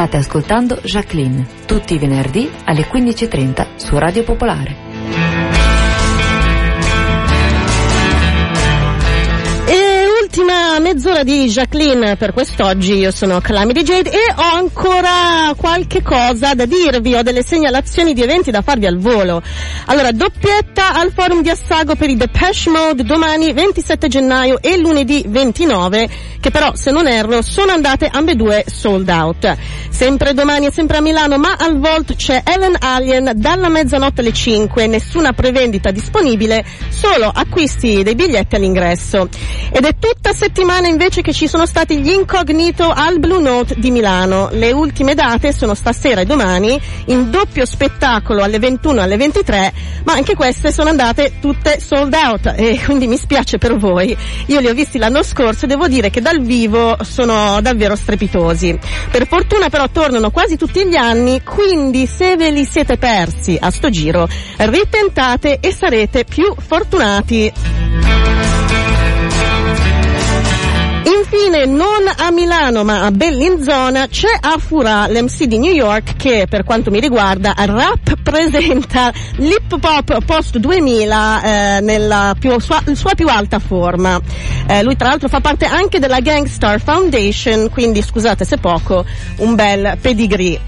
State 0.00 0.16
ascoltando 0.16 0.80
Jacqueline, 0.82 1.46
tutti 1.66 1.92
i 1.92 1.98
venerdì 1.98 2.50
alle 2.64 2.86
15.30 2.86 3.76
su 3.76 3.98
Radio 3.98 4.22
Popolare. 4.22 4.89
Ultima 10.60 10.78
mezz'ora 10.78 11.22
di 11.22 11.46
Jacqueline 11.46 12.16
per 12.16 12.32
quest'oggi, 12.32 12.94
io 12.94 13.10
sono 13.10 13.40
Calamity 13.40 13.82
Jade 13.82 14.10
e 14.10 14.34
ho 14.34 14.56
ancora 14.56 15.52
qualche 15.56 16.02
cosa 16.02 16.54
da 16.54 16.66
dirvi, 16.66 17.14
ho 17.14 17.22
delle 17.22 17.42
segnalazioni 17.42 18.12
di 18.12 18.22
eventi 18.22 18.50
da 18.50 18.60
farvi 18.60 18.86
al 18.86 18.98
volo. 18.98 19.42
Allora, 19.86 20.12
doppietta 20.12 20.94
al 20.94 21.12
forum 21.12 21.42
di 21.42 21.48
Assago 21.48 21.94
per 21.94 22.10
i 22.10 22.16
Depeche 22.16 22.68
Mode 22.70 23.04
domani 23.04 23.52
27 23.52 24.08
gennaio 24.08 24.60
e 24.60 24.76
lunedì 24.78 25.24
29, 25.26 26.08
che 26.40 26.50
però 26.50 26.74
se 26.74 26.90
non 26.90 27.06
erro 27.06 27.42
sono 27.42 27.72
andate 27.72 28.08
ambedue 28.10 28.64
sold 28.66 29.08
out. 29.08 29.56
Sempre 29.88 30.34
domani 30.34 30.66
e 30.66 30.72
sempre 30.72 30.98
a 30.98 31.00
Milano, 31.00 31.36
ma 31.38 31.56
al 31.58 31.78
Volt 31.78 32.16
c'è 32.16 32.42
Ellen 32.44 32.76
Alien 32.78 33.32
dalla 33.34 33.68
mezzanotte 33.68 34.20
alle 34.20 34.32
5, 34.32 34.86
nessuna 34.86 35.32
prevendita 35.32 35.90
disponibile, 35.90 36.64
solo 36.88 37.30
acquisti 37.32 38.02
dei 38.02 38.14
biglietti 38.14 38.54
all'ingresso. 38.54 39.28
Ed 39.72 39.84
è 39.84 39.94
tutta 39.98 40.32
settimana 40.32 40.58
invece 40.64 41.22
che 41.22 41.32
ci 41.32 41.48
sono 41.48 41.64
stati 41.64 42.00
gli 42.00 42.10
incognito 42.10 42.90
al 42.90 43.18
Blue 43.18 43.40
Note 43.40 43.74
di 43.78 43.90
Milano. 43.90 44.48
Le 44.52 44.72
ultime 44.72 45.14
date 45.14 45.52
sono 45.52 45.74
stasera 45.74 46.20
e 46.20 46.26
domani 46.26 46.78
in 47.06 47.30
doppio 47.30 47.64
spettacolo 47.64 48.42
alle 48.42 48.58
21 48.58 49.00
e 49.00 49.02
alle 49.02 49.16
23, 49.16 49.72
ma 50.04 50.12
anche 50.12 50.34
queste 50.34 50.72
sono 50.72 50.90
andate 50.90 51.34
tutte 51.40 51.80
sold 51.80 52.12
out 52.12 52.54
e 52.56 52.78
quindi 52.84 53.06
mi 53.06 53.16
spiace 53.16 53.58
per 53.58 53.78
voi. 53.78 54.16
Io 54.46 54.60
li 54.60 54.68
ho 54.68 54.74
visti 54.74 54.98
l'anno 54.98 55.22
scorso 55.22 55.64
e 55.64 55.68
devo 55.68 55.88
dire 55.88 56.10
che 56.10 56.20
dal 56.20 56.40
vivo 56.40 56.96
sono 57.02 57.60
davvero 57.62 57.96
strepitosi. 57.96 58.78
Per 59.10 59.26
fortuna 59.26 59.70
però 59.70 59.88
tornano 59.88 60.30
quasi 60.30 60.56
tutti 60.56 60.86
gli 60.86 60.96
anni, 60.96 61.42
quindi 61.42 62.06
se 62.06 62.36
ve 62.36 62.50
li 62.50 62.64
siete 62.64 62.98
persi 62.98 63.56
a 63.58 63.70
sto 63.70 63.88
giro, 63.88 64.28
ritentate 64.56 65.58
e 65.60 65.72
sarete 65.72 66.24
più 66.24 66.54
fortunati. 66.58 68.49
Infine, 71.32 71.64
non 71.64 72.10
a 72.16 72.32
Milano 72.32 72.82
ma 72.82 73.04
a 73.04 73.12
Bellinzona 73.12 74.08
c'è 74.08 74.36
Afura, 74.40 75.06
l'MC 75.06 75.44
di 75.44 75.58
New 75.58 75.72
York, 75.72 76.16
che 76.16 76.46
per 76.50 76.64
quanto 76.64 76.90
mi 76.90 76.98
riguarda 76.98 77.54
rappresenta 77.56 79.12
l'hip 79.36 79.78
hop 79.80 80.24
post 80.24 80.58
2000 80.58 81.42
eh, 81.76 81.80
nella 81.82 82.34
più, 82.36 82.58
sua, 82.58 82.82
sua, 82.94 83.14
più 83.14 83.28
alta 83.28 83.60
forma. 83.60 84.20
Eh, 84.66 84.82
lui 84.82 84.96
tra 84.96 85.10
l'altro 85.10 85.28
fa 85.28 85.38
parte 85.38 85.66
anche 85.66 86.00
della 86.00 86.18
Gangstar 86.18 86.80
Foundation, 86.80 87.70
quindi 87.70 88.02
scusate 88.02 88.44
se 88.44 88.58
poco, 88.58 89.04
un 89.36 89.54
bel 89.54 89.98
pedigree. 90.00 90.58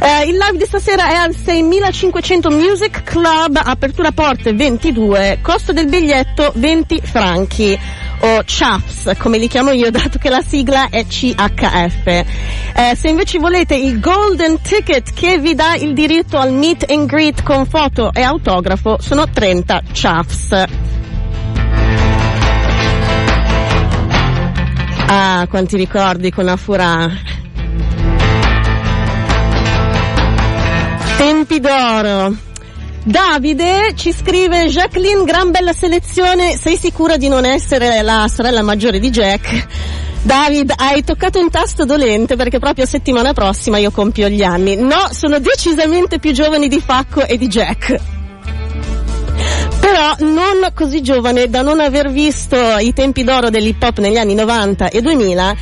Eh, 0.00 0.26
il 0.26 0.36
live 0.36 0.56
di 0.56 0.64
stasera 0.66 1.08
è 1.08 1.14
al 1.14 1.36
6500 1.36 2.50
Music 2.50 3.04
Club, 3.04 3.60
apertura 3.62 4.10
porte 4.10 4.52
22, 4.52 5.38
costo 5.40 5.72
del 5.72 5.86
biglietto 5.86 6.50
20 6.56 7.00
franchi 7.04 7.78
o 8.20 8.42
CHAFS 8.44 9.16
come 9.18 9.38
li 9.38 9.48
chiamo 9.48 9.70
io 9.70 9.90
dato 9.92 10.18
che 10.18 10.28
la 10.28 10.42
sigla 10.42 10.88
è 10.88 11.04
CHF. 11.06 12.06
Eh, 12.06 12.96
se 12.96 13.08
invece 13.08 13.38
volete 13.38 13.74
il 13.74 14.00
Golden 14.00 14.60
Ticket 14.60 15.12
che 15.12 15.38
vi 15.38 15.54
dà 15.54 15.74
il 15.74 15.94
diritto 15.94 16.38
al 16.38 16.52
meet 16.52 16.90
and 16.90 17.06
greet 17.06 17.42
con 17.42 17.66
foto 17.66 18.12
e 18.12 18.22
autografo 18.22 18.96
sono 19.00 19.28
30 19.28 19.82
CHAFS. 19.92 20.64
Ah, 25.06 25.46
quanti 25.48 25.76
ricordi 25.76 26.30
con 26.30 26.48
Afura. 26.48 27.08
Tempi 31.16 31.60
d'oro. 31.60 32.53
Davide 33.06 33.92
ci 33.96 34.14
scrive 34.14 34.66
Jacqueline, 34.68 35.24
gran 35.24 35.50
bella 35.50 35.74
selezione, 35.74 36.56
sei 36.56 36.78
sicura 36.78 37.18
di 37.18 37.28
non 37.28 37.44
essere 37.44 38.00
la 38.00 38.26
sorella 38.32 38.62
maggiore 38.62 38.98
di 38.98 39.10
Jack? 39.10 39.66
David, 40.22 40.72
hai 40.74 41.04
toccato 41.04 41.38
un 41.38 41.50
tasto 41.50 41.84
dolente 41.84 42.34
perché 42.34 42.58
proprio 42.58 42.86
settimana 42.86 43.34
prossima 43.34 43.76
io 43.76 43.90
compio 43.90 44.26
gli 44.30 44.42
anni. 44.42 44.76
No, 44.76 45.08
sono 45.10 45.38
decisamente 45.38 46.18
più 46.18 46.32
giovane 46.32 46.66
di 46.66 46.80
Facco 46.80 47.26
e 47.26 47.36
di 47.36 47.46
Jack. 47.46 48.00
Però 49.80 50.14
non 50.20 50.70
così 50.72 51.02
giovane 51.02 51.50
da 51.50 51.60
non 51.60 51.80
aver 51.80 52.10
visto 52.10 52.56
i 52.78 52.94
tempi 52.94 53.22
d'oro 53.22 53.50
dell'hip 53.50 53.82
hop 53.82 53.98
negli 53.98 54.16
anni 54.16 54.34
90 54.34 54.88
e 54.88 55.02
2000 55.02 55.56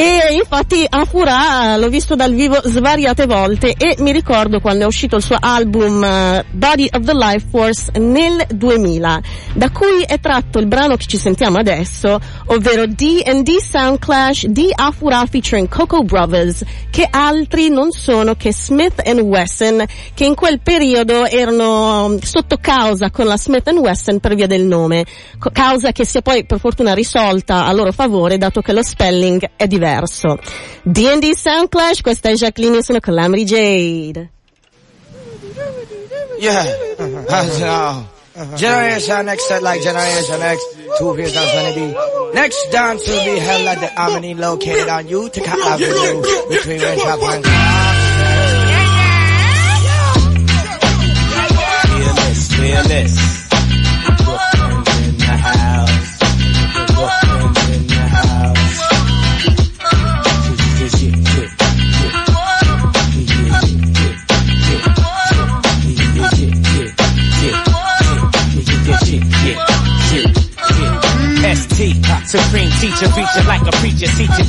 e 0.00 0.34
infatti 0.34 0.86
Afura 0.88 1.76
l'ho 1.76 1.88
visto 1.88 2.14
dal 2.14 2.32
vivo 2.32 2.60
svariate 2.62 3.26
volte 3.26 3.74
e 3.76 3.96
mi 3.98 4.12
ricordo 4.12 4.60
quando 4.60 4.84
è 4.84 4.86
uscito 4.86 5.16
il 5.16 5.24
suo 5.24 5.36
album 5.40 6.00
uh, 6.00 6.44
Body 6.52 6.88
of 6.92 7.04
the 7.04 7.14
Life 7.14 7.46
Force 7.50 7.90
nel 7.98 8.46
2000, 8.48 9.20
da 9.54 9.70
cui 9.70 10.04
è 10.06 10.20
tratto 10.20 10.60
il 10.60 10.68
brano 10.68 10.94
che 10.94 11.06
ci 11.06 11.16
sentiamo 11.16 11.58
adesso, 11.58 12.20
ovvero 12.46 12.86
D&D 12.86 13.56
Sound 13.56 13.98
Clash 13.98 14.46
di 14.46 14.70
Afura 14.72 15.26
featuring 15.26 15.66
Coco 15.68 16.04
Brothers, 16.04 16.62
che 16.90 17.08
altri 17.10 17.68
non 17.68 17.90
sono 17.90 18.36
che 18.36 18.52
Smith 18.52 19.02
Wesson, 19.04 19.84
che 20.14 20.24
in 20.24 20.36
quel 20.36 20.60
periodo 20.60 21.26
erano 21.26 22.04
um, 22.04 22.20
sotto 22.20 22.58
causa 22.60 23.10
con 23.10 23.26
la 23.26 23.36
Smith 23.36 23.68
Wesson 23.68 24.20
per 24.20 24.36
via 24.36 24.46
del 24.46 24.62
nome, 24.62 25.04
causa 25.52 25.90
che 25.90 26.04
si 26.04 26.18
è 26.18 26.22
poi 26.22 26.46
per 26.46 26.60
fortuna 26.60 26.94
risolta 26.94 27.66
a 27.66 27.72
loro 27.72 27.90
favore 27.90 28.38
dato 28.38 28.60
che 28.60 28.72
lo 28.72 28.84
spelling 28.84 29.44
è 29.56 29.66
diverso 29.66 29.87
diverso. 29.88 30.38
D&D 30.82 31.34
Sound 31.34 31.68
Clash, 31.68 32.00
questa 32.00 32.28
è 32.28 32.34
Jacqueline, 32.34 32.82
sono 32.82 33.00
Calamity 33.00 33.44
Jade. 33.44 34.30
Yeah, 36.40 36.64
uh-huh. 36.98 38.04
Generation 38.54 39.28
X 39.28 39.48
set 39.48 39.62
like 39.62 39.82
Generation 39.82 40.40
X, 40.40 40.62
two 40.98 41.16
years 41.16 41.32
that's 41.32 41.52
gonna 41.52 41.74
be. 41.74 41.92
Next 42.34 42.70
dance 42.70 43.08
will 43.08 43.24
be 43.24 43.40
held 43.40 43.66
at 43.66 43.80
the 43.80 43.88
Harmony 43.88 44.34
located 44.34 44.88
on 44.88 45.08
Utica 45.08 45.50
Avenue 45.50 46.22
between 46.48 46.80
Winthrop 46.80 47.22
and 47.22 47.44
Fearless, 51.88 52.52
fearless. 52.54 53.47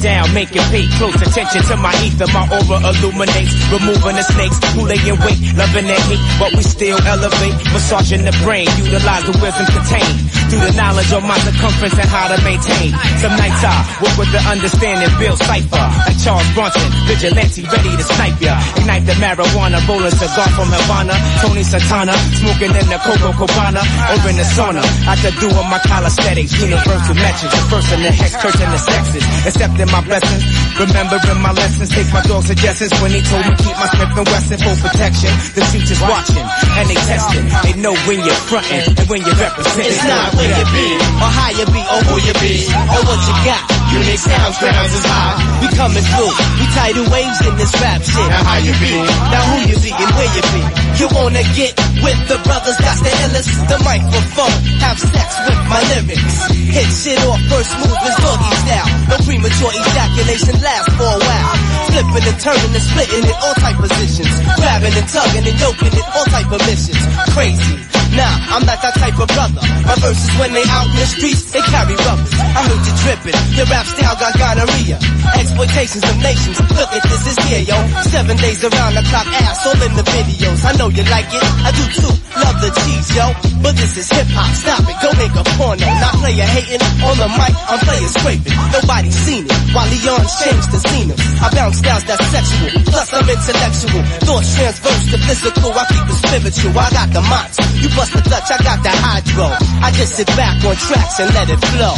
Down, 0.01 0.33
make 0.33 0.49
pay 0.49 0.87
close 0.97 1.15
attention 1.21 1.61
to 1.63 1.75
my 1.77 1.93
ether. 2.03 2.27
My 2.31 2.47
aura 2.47 2.79
illuminates, 2.89 3.53
removing 3.71 4.15
the 4.15 4.23
snakes 4.23 4.57
who 4.73 4.87
lay 4.87 4.99
in 5.03 5.19
wait, 5.19 5.39
loving 5.55 5.87
and 5.87 6.03
hate, 6.07 6.23
but 6.39 6.55
we 6.55 6.63
still 6.63 6.99
elevate, 7.05 7.55
massaging 7.71 8.23
the 8.23 8.35
brain, 8.43 8.67
utilize 8.77 9.23
the 9.27 9.35
wisdom 9.41 9.67
contained 9.75 10.38
through 10.49 10.63
the 10.65 10.73
knowledge 10.79 11.11
of 11.13 11.23
my 11.23 11.37
circumference 11.43 11.97
and 11.99 12.09
how 12.09 12.25
to 12.31 12.37
maintain. 12.41 12.95
Some 13.19 13.35
nights 13.35 13.61
I 13.61 13.75
work 13.99 14.15
with 14.15 14.31
the 14.31 14.41
understanding, 14.49 15.11
build 15.19 15.37
cipher 15.43 15.87
like 16.07 16.17
Charles 16.23 16.47
Bronson, 16.55 16.89
vigilante, 17.05 17.67
ready 17.67 17.91
to 17.99 18.05
snipe 18.07 18.39
ya. 18.39 18.55
Ignite 18.79 19.05
the 19.05 19.15
marijuana, 19.19 19.83
rolling 19.85 20.15
cigar 20.15 20.49
from 20.55 20.71
Havana, 20.71 21.15
Tony 21.43 21.63
Santana, 21.63 22.15
smoking 22.39 22.73
in 22.73 22.87
the 22.87 22.99
Coco 23.03 23.35
Cabana, 23.35 23.83
over 24.15 24.29
in 24.31 24.37
the 24.39 24.47
sauna, 24.55 24.81
I 25.03 25.15
could 25.19 25.35
do 25.39 25.49
doing 25.49 25.69
my 25.69 25.79
calisthenics, 25.81 26.53
universal 26.61 27.15
metrics 27.15 27.57
first 27.69 27.89
in 27.91 28.01
the 28.05 28.11
hex, 28.13 28.33
church 28.37 28.53
cursing 28.53 28.69
the 28.69 28.77
sexes, 28.77 29.25
accepting 29.49 29.89
my 29.89 30.01
blessings, 30.05 30.43
remembering 30.77 31.41
my 31.41 31.51
lessons, 31.51 31.89
take 31.89 32.09
my 32.13 32.21
dog's 32.23 32.47
suggestions 32.47 32.93
when 33.01 33.11
he 33.11 33.21
told 33.25 33.43
me 33.45 33.53
keep 33.57 33.75
my 33.75 33.89
Smith 33.89 34.13
and 34.13 34.27
Wesson 34.29 34.57
for 34.61 34.75
protection. 34.85 35.31
The 35.57 35.63
teachers 35.73 36.01
watching 36.01 36.45
and 36.45 36.85
they 36.89 36.99
testing, 37.09 37.45
they 37.65 37.73
know 37.81 37.95
when 38.05 38.21
you're 38.21 38.43
fronting 38.45 38.85
and 38.85 39.05
when 39.09 39.21
you're 39.25 39.41
representing. 39.41 39.89
It's 39.89 40.05
not 40.05 40.38
where 40.39 40.55
you 40.55 40.67
be, 40.71 40.87
or 41.19 41.29
how 41.29 41.51
you 41.51 41.65
be, 41.67 41.81
or 41.83 41.99
who 42.07 42.15
you 42.23 42.35
be, 42.39 42.55
or 42.71 43.01
what 43.03 43.19
you 43.27 43.35
got. 43.43 43.63
Unix 43.91 44.23
sounds 44.23 44.57
grounds 44.61 44.93
is 44.95 45.03
high. 45.03 45.35
We 45.59 45.67
coming 45.75 46.05
through. 46.05 46.33
We 46.61 46.65
tidal 46.71 47.07
waves 47.11 47.39
in 47.43 47.53
this 47.59 47.73
rap 47.81 47.99
shit. 47.99 48.29
Now 48.29 48.43
how 48.47 48.59
you 48.61 48.73
be? 48.79 48.93
Now 49.33 49.43
who 49.51 49.57
you 49.67 49.77
be 49.83 49.91
and 49.91 50.11
where 50.15 50.31
you 50.31 50.43
be? 50.53 50.61
You 51.01 51.07
wanna 51.11 51.43
get 51.57 51.73
with 52.05 52.19
the 52.29 52.37
brothers 52.45 52.77
that's 52.79 53.01
the 53.01 53.11
illest? 53.27 53.49
The 53.67 53.77
microphone. 53.83 54.55
Have 54.79 54.99
sex 55.01 55.29
with 55.43 55.61
my 55.67 55.81
lyrics. 55.91 56.35
Hit 56.53 56.89
shit 56.93 57.19
off 57.27 57.41
first 57.49 57.71
move 57.81 57.99
is 58.07 58.15
doggy 58.23 58.51
style. 58.63 58.89
No 59.09 59.15
premature 59.25 59.73
ejaculation 59.73 60.55
lasts 60.61 60.93
for 60.95 61.09
a 61.09 61.19
while 61.19 61.79
flipping 61.89 62.25
and 62.29 62.39
turning 62.39 62.71
and 62.71 62.85
splitting 62.85 63.25
in 63.25 63.35
all 63.41 63.55
type 63.57 63.77
positions. 63.81 64.33
Grabbing 64.55 64.93
and 64.93 65.07
tugging 65.09 65.45
and 65.49 65.57
yoking 65.59 65.93
in 65.97 66.05
all 66.13 66.25
type 66.29 66.51
of 66.53 66.61
missions. 66.69 67.01
Crazy. 67.33 67.98
Nah, 68.19 68.35
I'm 68.51 68.67
not 68.67 68.83
that 68.83 68.99
type 68.99 69.15
of 69.15 69.31
brother. 69.31 69.63
My 69.87 69.95
verses 70.03 70.27
when 70.35 70.51
they 70.51 70.67
out 70.67 70.91
in 70.91 70.99
the 70.99 71.07
streets, 71.07 71.55
they 71.55 71.63
carry 71.71 71.95
rubbers. 71.95 72.35
I 72.35 72.67
heard 72.67 72.83
you 72.83 72.93
dripping, 72.99 73.39
your 73.55 73.67
rap 73.71 73.87
style 73.87 74.17
got 74.19 74.35
gonorrhea. 74.35 74.99
Exploitations 75.39 76.03
of 76.03 76.19
nations, 76.19 76.59
look 76.75 76.91
at 76.91 77.03
this, 77.07 77.23
it's 77.31 77.39
here, 77.47 77.63
yo. 77.63 77.79
Seven 78.11 78.35
days 78.35 78.59
around 78.59 78.99
the 78.99 79.03
clock, 79.07 79.23
ass 79.23 79.63
all 79.63 79.79
in 79.79 79.95
the 79.95 80.03
videos. 80.03 80.59
I 80.67 80.75
know 80.75 80.91
you 80.91 81.07
like 81.07 81.31
it, 81.31 81.45
I 81.63 81.71
do 81.71 81.85
too. 81.95 82.15
Love 82.43 82.59
the 82.59 82.71
cheese, 82.83 83.07
yo. 83.15 83.31
But 83.63 83.79
this 83.79 83.95
is 83.95 84.11
hip 84.11 84.27
hop, 84.35 84.51
stop 84.51 84.83
it, 84.83 84.99
go 84.99 85.15
make 85.15 85.35
a 85.39 85.43
porno. 85.55 85.87
Not 85.87 86.19
player 86.19 86.43
hating, 86.43 86.83
on 86.99 87.15
the 87.23 87.29
mic, 87.39 87.55
I'm 87.71 87.79
player 87.87 88.09
scraping. 88.19 88.55
Nobody 88.75 89.11
seen 89.15 89.47
it, 89.47 89.55
while 89.71 89.87
Leon's 89.87 90.33
changed 90.43 90.69
the 90.75 90.79
scene. 90.91 91.09
I 91.39 91.47
bounce 91.55 91.79
styles 91.79 92.03
that's 92.03 92.27
sexual, 92.35 92.83
plus 92.83 93.07
I'm 93.15 93.23
intellectual. 93.31 94.03
Thoughts 94.27 94.49
transverse 94.59 95.03
to 95.07 95.17
physical, 95.23 95.71
I 95.71 95.83
keep 95.87 96.03
it 96.03 96.19
spiritual. 96.19 96.75
I 96.75 96.89
got 96.91 97.07
the 97.15 97.23
mots, 97.23 97.55
you 97.79 97.87
bust 97.95 98.08
the 98.11 98.21
Dutch, 98.29 98.49
I 98.51 98.57
got 98.63 98.79
the 98.83 98.89
hydro. 98.91 99.47
I 99.81 99.91
just 99.91 100.15
sit 100.15 100.27
back 100.35 100.63
on 100.65 100.75
tracks 100.75 101.19
and 101.19 101.29
let 101.33 101.49
it 101.49 101.59
flow. 101.59 101.95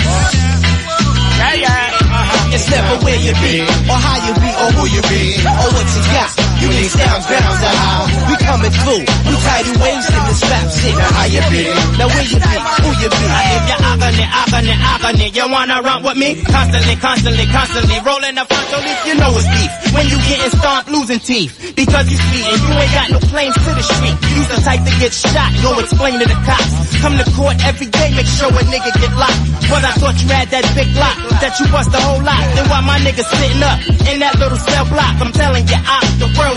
Yeah, 1.42 1.54
yeah. 1.56 1.98
Uh-huh. 2.02 2.54
It's 2.54 2.70
never 2.70 3.04
where 3.06 3.18
you 3.18 3.34
be, 3.42 3.62
or 3.90 3.98
how 3.98 4.18
you 4.28 4.34
be, 4.36 4.50
or 4.52 4.70
who 4.78 4.84
you 4.92 5.02
be, 5.10 5.40
or 5.42 5.70
what 5.72 5.88
you 5.96 6.02
got. 6.12 6.51
Unique 6.62 6.94
sounds, 6.94 7.26
grounds, 7.26 7.62
and 7.66 7.78
how 7.82 8.00
we 8.30 8.36
coming 8.38 8.74
through. 8.74 9.04
We 9.26 9.34
tidal 9.42 9.76
waves 9.82 10.08
in 10.08 10.24
this 10.30 10.42
rap 10.46 10.68
shit. 10.70 10.96
Now 10.96 11.12
how 11.12 11.26
you 11.26 11.44
be? 11.50 11.64
Now 11.98 12.08
where 12.08 12.28
you 12.30 12.40
be? 12.40 12.56
Who 12.86 12.90
you 13.02 13.10
be? 13.10 13.26
I 13.26 13.44
you're 13.68 13.82
agony, 13.82 14.26
agony, 14.26 14.76
agony, 14.78 15.28
you 15.34 15.46
wanna 15.50 15.82
run 15.82 16.04
with 16.04 16.18
me? 16.18 16.30
Constantly, 16.44 16.96
constantly, 16.96 17.46
constantly, 17.50 17.98
rolling 18.06 18.36
the 18.36 18.46
front 18.46 18.72
leaf, 18.86 19.00
you 19.08 19.16
know 19.16 19.32
it's 19.36 19.48
beef. 19.50 19.72
When 19.94 20.06
you 20.08 20.18
getting 20.30 20.54
stomped, 20.56 20.88
losing 20.90 21.20
teeth. 21.20 21.76
Because 21.76 22.06
you 22.12 22.18
see 22.18 22.44
and 22.46 22.62
you 22.62 22.74
ain't 22.78 22.94
got 22.94 23.08
no 23.12 23.20
claims 23.32 23.56
to 23.56 23.72
the 23.74 23.84
street. 23.84 24.18
You's 24.36 24.50
the 24.54 24.60
type 24.62 24.82
to 24.86 24.94
get 25.02 25.12
shot, 25.14 25.52
go 25.62 25.80
explain 25.80 26.20
to 26.20 26.28
the 26.28 26.40
cops. 26.46 26.72
Come 27.02 27.18
to 27.18 27.26
court 27.34 27.58
every 27.66 27.88
day, 27.88 28.14
make 28.14 28.30
sure 28.30 28.50
a 28.54 28.64
nigga 28.70 28.92
get 29.02 29.14
locked. 29.18 29.42
But 29.68 29.82
I 29.84 29.94
thought 29.98 30.16
you 30.22 30.30
had 30.30 30.48
that 30.54 30.66
big 30.76 30.90
lock, 30.96 31.18
that 31.42 31.54
you 31.60 31.66
bust 31.72 31.92
the 31.92 32.00
whole 32.00 32.22
lot. 32.22 32.44
Then 32.56 32.66
why 32.70 32.82
my 32.82 33.00
niggas 33.02 33.26
sitting 33.26 33.64
up 33.64 33.80
in 34.12 34.20
that 34.20 34.38
little 34.38 34.60
cell 34.60 34.86
block? 34.86 35.16
I'm 35.18 35.32
telling 35.32 35.66
you, 35.68 35.80
I'm 35.80 36.08
the 36.20 36.30
world 36.38 36.51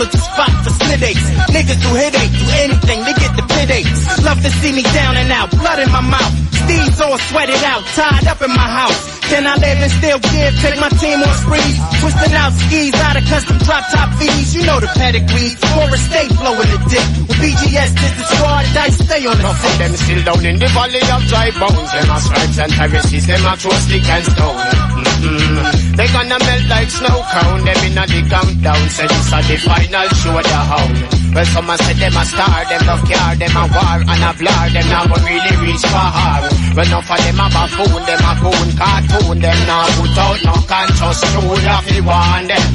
Niggas 1.65 1.81
do 1.81 1.97
headache, 1.97 2.29
do 2.29 2.45
anything, 2.61 2.99
they 3.01 3.13
get 3.17 3.33
the 3.33 3.41
pit 3.41 3.69
aches. 3.73 4.21
Love 4.21 4.37
to 4.37 4.51
see 4.61 4.71
me 4.71 4.83
down 4.93 5.17
and 5.17 5.31
out, 5.31 5.49
blood 5.49 5.79
in 5.81 5.89
my 5.89 6.01
mouth. 6.01 6.33
Steve's 6.53 7.01
all 7.01 7.17
sweated 7.17 7.57
out, 7.65 7.81
tied 7.97 8.27
up 8.27 8.39
in 8.45 8.53
my 8.53 8.69
house. 8.69 9.17
Can 9.25 9.47
I 9.49 9.57
live 9.57 9.81
and 9.81 9.91
still 9.97 10.19
give? 10.21 10.53
Take 10.61 10.77
my 10.77 10.89
team 11.01 11.17
on 11.17 11.33
sprees. 11.41 11.77
Twisting 12.05 12.37
out 12.37 12.53
skis 12.53 12.93
out 13.01 13.17
of 13.17 13.25
custom 13.25 13.57
drop 13.65 13.81
top 13.89 14.13
fees. 14.21 14.53
You 14.53 14.61
know 14.69 14.79
the 14.79 14.85
pedigree. 14.93 15.57
Forest 15.73 16.05
State 16.05 16.29
blowing 16.37 16.69
the 16.69 16.79
dick. 16.85 17.07
With 17.25 17.39
BGS 17.41 17.91
did 17.97 18.13
the 18.13 18.25
squad, 18.29 18.65
dice 18.77 18.97
stay 19.01 19.25
on 19.25 19.37
the 19.41 19.53
sick. 19.57 19.77
them 19.81 19.93
still 19.97 20.21
down 20.21 20.45
in 20.45 20.59
the 20.61 20.69
valley 20.69 21.01
of 21.01 21.21
dry 21.25 21.49
bones. 21.57 21.89
Them 21.89 22.09
are 22.13 22.21
stripes 22.21 22.59
and 22.61 22.71
terraces, 22.77 23.25
them 23.25 23.45
are 23.49 23.57
throw 23.57 23.73
stick 23.73 24.05
and 24.05 24.25
stone. 24.29 24.57
Mm-mm. 25.01 25.74
They 25.95 26.07
gonna 26.11 26.37
melt 26.39 26.65
like 26.67 26.89
snow 26.89 27.17
cone. 27.31 27.63
Them 27.65 27.79
in 27.87 27.95
the 27.95 28.19
countdown. 28.29 28.89
Say 28.89 29.07
this 29.07 29.31
a 29.31 29.39
the 29.47 29.55
final 29.63 30.07
show 30.19 30.37
the 30.41 30.59
hound. 30.69 31.25
Well, 31.35 31.45
some 31.51 31.69
a 31.69 31.75
say 31.75 31.95
them 31.99 32.15
a 32.15 32.23
star, 32.23 32.63
them 32.63 32.83
love 32.87 33.03
car, 33.11 33.35
them 33.35 33.55
a 33.59 33.63
war 33.67 33.97
and 34.07 34.23
a 34.23 34.31
blur, 34.39 34.63
them 34.71 34.87
now 34.87 35.03
go 35.03 35.19
really 35.19 35.55
reach 35.67 35.83
far. 35.83 36.47
Well, 36.75 36.87
enough 36.87 37.11
of 37.11 37.19
them 37.19 37.39
a 37.43 37.47
buffoon, 37.51 38.01
them 38.07 38.23
a 38.23 38.33
goon 38.39 38.69
cartoon, 38.79 39.37
them 39.43 39.59
now 39.67 39.83
put 39.99 40.15
out 40.15 40.39
no 40.47 40.55
conscious 40.63 41.19
tune 41.35 41.67
of 41.75 41.83
the 41.91 41.99
one 42.07 42.47
them. 42.47 42.71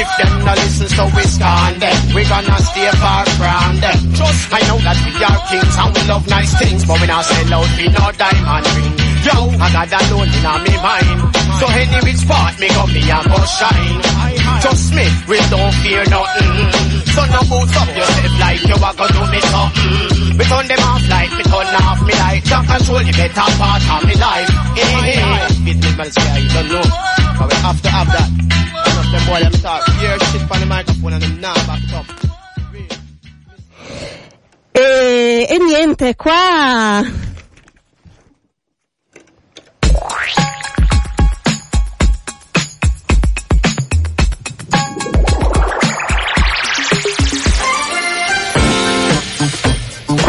If 0.00 0.08
them 0.16 0.32
no 0.48 0.52
listen, 0.56 0.88
so 0.88 1.04
we 1.12 1.22
scorn 1.28 1.74
them. 1.76 1.98
We 2.16 2.24
gonna 2.24 2.56
stay 2.72 2.88
far 2.96 3.24
from 3.36 3.72
them. 3.84 3.98
Trust 4.16 4.48
I 4.48 4.60
know 4.64 4.78
that 4.80 4.98
we 5.04 5.12
are 5.20 5.40
kings 5.52 5.76
and 5.76 5.90
we 5.92 6.02
love 6.08 6.24
nice 6.24 6.52
things, 6.56 6.84
but 6.88 6.96
we 7.00 7.06
not 7.06 7.24
sell 7.24 7.52
out 7.52 7.68
for 7.68 7.90
no 8.00 8.04
diamond 8.16 8.64
ring. 8.80 8.94
Yo, 9.28 9.36
I 9.60 9.66
got 9.76 9.86
that 9.92 10.08
alone 10.08 10.32
in 10.32 10.40
me 10.64 10.74
mind. 10.80 11.19
So 11.60 11.66
any 11.68 12.00
which 12.08 12.24
part 12.24 12.56
me 12.58 12.68
go, 12.72 12.86
me 12.88 13.04
a 13.04 13.20
go 13.20 13.36
shine. 13.44 14.00
Trust 14.64 14.96
me, 14.96 15.04
we 15.28 15.36
don't 15.52 15.74
fear 15.84 16.02
nothing. 16.08 16.52
So 17.12 17.20
no 17.28 17.40
boots 17.52 17.76
up 17.76 17.90
yourself 17.92 18.34
like 18.40 18.64
you 18.64 18.76
a 18.80 18.90
go 18.96 19.04
do 19.12 19.22
me 19.28 19.40
something. 19.44 20.40
We 20.40 20.44
turn 20.48 20.66
them 20.72 20.80
off 20.88 21.04
like 21.12 21.32
me 21.36 21.44
turn 21.44 21.68
off 21.84 22.00
me 22.00 22.14
light. 22.16 22.44
Don't 22.48 22.64
control 22.64 23.04
the 23.04 23.12
better 23.12 23.48
part 23.60 23.82
of 23.92 24.02
me 24.08 24.14
life. 24.16 24.48
Hey, 24.72 25.20
hey. 25.20 25.64
Business 25.68 25.96
man 26.00 26.10
say 26.10 26.24
I 26.32 26.48
don't 26.48 26.68
know. 26.72 26.86
But 27.36 27.46
we 27.52 27.56
have 27.60 27.80
to 27.82 27.90
have 27.92 28.08
that. 28.08 28.28
Enough 28.88 29.10
them 29.12 29.22
boy 29.28 29.40
them 29.44 29.52
talk 29.60 29.84
hear 30.00 30.18
shit 30.18 30.50
on 30.50 30.60
the 30.60 30.66
microphone 30.66 31.12
and 31.12 31.22
them 31.22 31.40
now 31.40 31.54
back 31.68 31.92
up. 31.92 32.06
E, 34.72 35.44
e 35.44 35.58
niente, 35.58 36.14
qua 36.16 37.04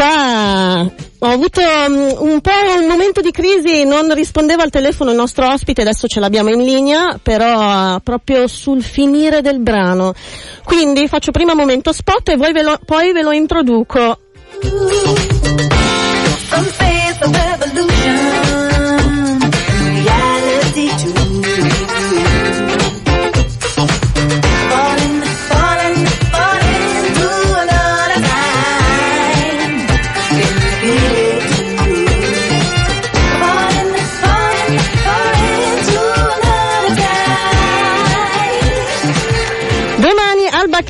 Qua 0.02 0.82
ho 1.20 1.28
avuto 1.28 1.62
mm, 1.62 2.10
un 2.18 2.42
po' 2.42 2.50
un 2.76 2.88
momento 2.88 3.22
di 3.22 3.30
crisi, 3.30 3.84
non 3.84 4.12
rispondeva 4.16 4.64
al 4.64 4.72
telefono 4.72 5.12
il 5.12 5.16
nostro 5.16 5.48
ospite, 5.48 5.82
adesso 5.82 6.08
ce 6.08 6.20
l'abbiamo 6.20 6.50
in 6.50 6.64
linea, 6.64 7.20
però 7.22 8.00
proprio 8.00 8.48
sul 8.48 8.82
finire 8.82 9.42
del 9.42 9.60
brano. 9.60 10.16
Quindi 10.64 11.08
faccio 11.08 11.30
prima 11.30 11.54
momento 11.54 11.94
spot 11.94 12.30
e 12.30 12.38
ve 12.38 12.64
lo, 12.64 12.80
poi 12.84 13.12
ve 13.12 13.22
lo 13.22 13.32
introduco. 13.32 14.18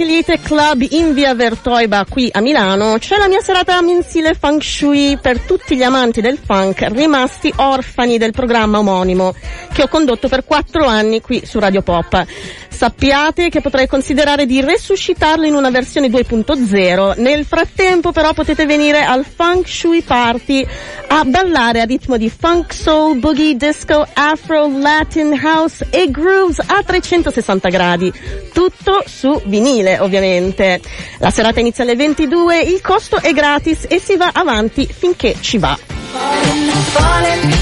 Bacheliete 0.01 0.39
Club 0.39 0.83
in 0.89 1.13
via 1.13 1.35
Vertoiba 1.35 2.07
qui 2.09 2.27
a 2.33 2.41
Milano 2.41 2.97
c'è 2.97 3.17
la 3.17 3.27
mia 3.27 3.39
serata 3.39 3.79
mensile 3.83 4.33
funk 4.33 4.63
shui 4.63 5.15
per 5.21 5.41
tutti 5.41 5.77
gli 5.77 5.83
amanti 5.83 6.21
del 6.21 6.39
funk 6.43 6.87
rimasti 6.89 7.53
orfani 7.57 8.17
del 8.17 8.31
programma 8.31 8.79
omonimo 8.79 9.35
che 9.71 9.83
ho 9.83 9.87
condotto 9.87 10.27
per 10.27 10.43
quattro 10.43 10.87
anni 10.87 11.21
qui 11.21 11.45
su 11.45 11.59
Radio 11.59 11.83
Pop. 11.83 12.25
Sappiate 12.81 13.49
che 13.49 13.61
potrei 13.61 13.85
considerare 13.85 14.47
di 14.47 14.59
resuscitarlo 14.59 15.45
in 15.45 15.53
una 15.53 15.69
versione 15.69 16.07
2.0. 16.07 17.21
Nel 17.21 17.45
frattempo 17.45 18.11
però 18.11 18.33
potete 18.33 18.65
venire 18.65 19.03
al 19.03 19.23
Funk 19.23 19.69
Shui 19.69 20.01
Party 20.01 20.65
a 21.09 21.23
ballare 21.23 21.81
a 21.81 21.83
ritmo 21.83 22.17
di 22.17 22.27
funk, 22.31 22.73
soul, 22.73 23.19
boogie, 23.19 23.55
disco, 23.55 24.03
afro, 24.11 24.67
latin, 24.79 25.39
house 25.39 25.85
e 25.91 26.09
grooves 26.09 26.57
a 26.57 26.81
360 26.83 27.69
gradi. 27.69 28.11
Tutto 28.51 29.03
su 29.05 29.39
vinile, 29.45 29.99
ovviamente. 29.99 30.81
La 31.19 31.29
serata 31.29 31.59
inizia 31.59 31.83
alle 31.83 31.95
22, 31.95 32.61
il 32.61 32.81
costo 32.81 33.17
è 33.17 33.31
gratis 33.31 33.85
e 33.87 33.99
si 33.99 34.17
va 34.17 34.31
avanti 34.33 34.87
finché 34.91 35.35
ci 35.39 35.59
va. 35.59 35.77
Falling, 35.77 36.71
falling, 36.71 37.60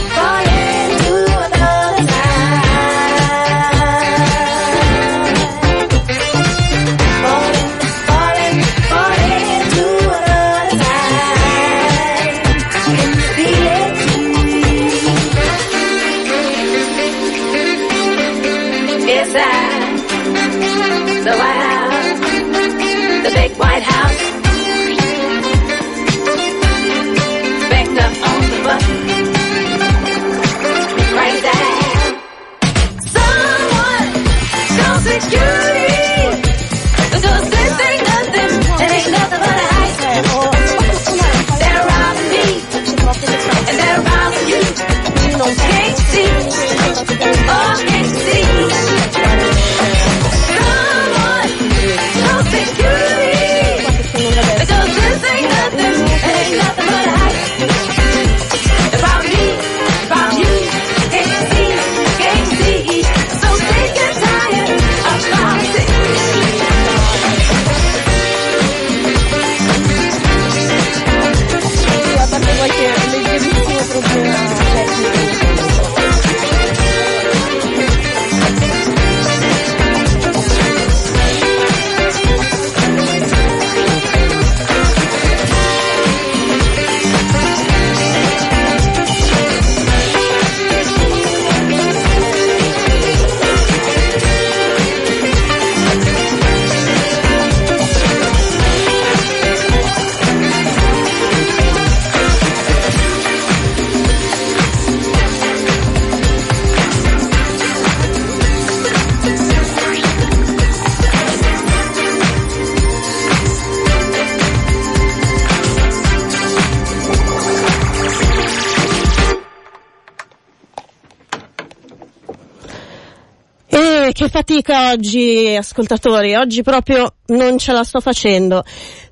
che 124.19 124.27
fatica 124.27 124.91
oggi, 124.91 125.55
ascoltatori. 125.57 126.35
Oggi 126.35 126.61
proprio 126.61 127.13
non 127.27 127.57
ce 127.57 127.71
la 127.71 127.85
sto 127.85 128.01
facendo. 128.01 128.65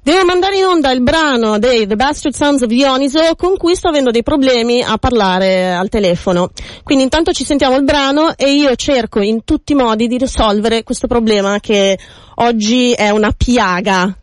Devo 0.03 0.25
mandare 0.25 0.57
in 0.57 0.65
onda 0.65 0.91
il 0.91 1.01
brano 1.01 1.57
dei 1.59 1.87
The 1.87 1.95
Bastard 1.95 2.35
Sons 2.35 2.63
of 2.63 2.67
Dioniso 2.67 3.21
con 3.37 3.55
cui 3.55 3.73
sto 3.75 3.87
avendo 3.87 4.11
dei 4.11 4.21
problemi 4.21 4.83
a 4.83 4.97
parlare 4.97 5.73
al 5.73 5.87
telefono. 5.87 6.49
Quindi 6.83 7.05
intanto 7.05 7.31
ci 7.31 7.45
sentiamo 7.45 7.77
il 7.77 7.85
brano 7.85 8.35
e 8.35 8.51
io 8.51 8.75
cerco 8.75 9.21
in 9.21 9.45
tutti 9.45 9.71
i 9.71 9.75
modi 9.75 10.07
di 10.07 10.17
risolvere 10.17 10.83
questo 10.83 11.07
problema 11.07 11.61
che 11.61 11.97
oggi 12.35 12.91
è 12.91 13.09
una 13.09 13.31
piaga. 13.31 14.13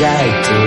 Se 0.00 0.59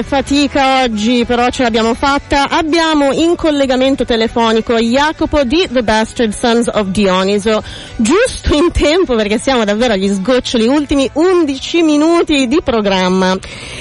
Che 0.00 0.06
fatica 0.06 0.82
oggi, 0.82 1.26
però 1.26 1.50
ce 1.50 1.62
l'abbiamo 1.62 1.92
fatta. 1.92 2.48
Abbiamo 2.48 3.12
in 3.12 3.36
collegamento 3.36 4.06
telefonico 4.06 4.78
Jacopo 4.78 5.44
di 5.44 5.68
The 5.70 5.82
Bastard 5.82 6.32
Sons 6.32 6.70
of 6.72 6.86
Dioniso. 6.86 7.62
Giusto 7.96 8.54
in 8.54 8.72
tempo 8.72 9.14
perché 9.14 9.36
siamo 9.36 9.62
davvero 9.62 9.92
agli 9.92 10.08
sgoccioli, 10.08 10.66
ultimi 10.66 11.06
11 11.12 11.82
minuti 11.82 12.48
di 12.48 12.62
programma. 12.64 13.36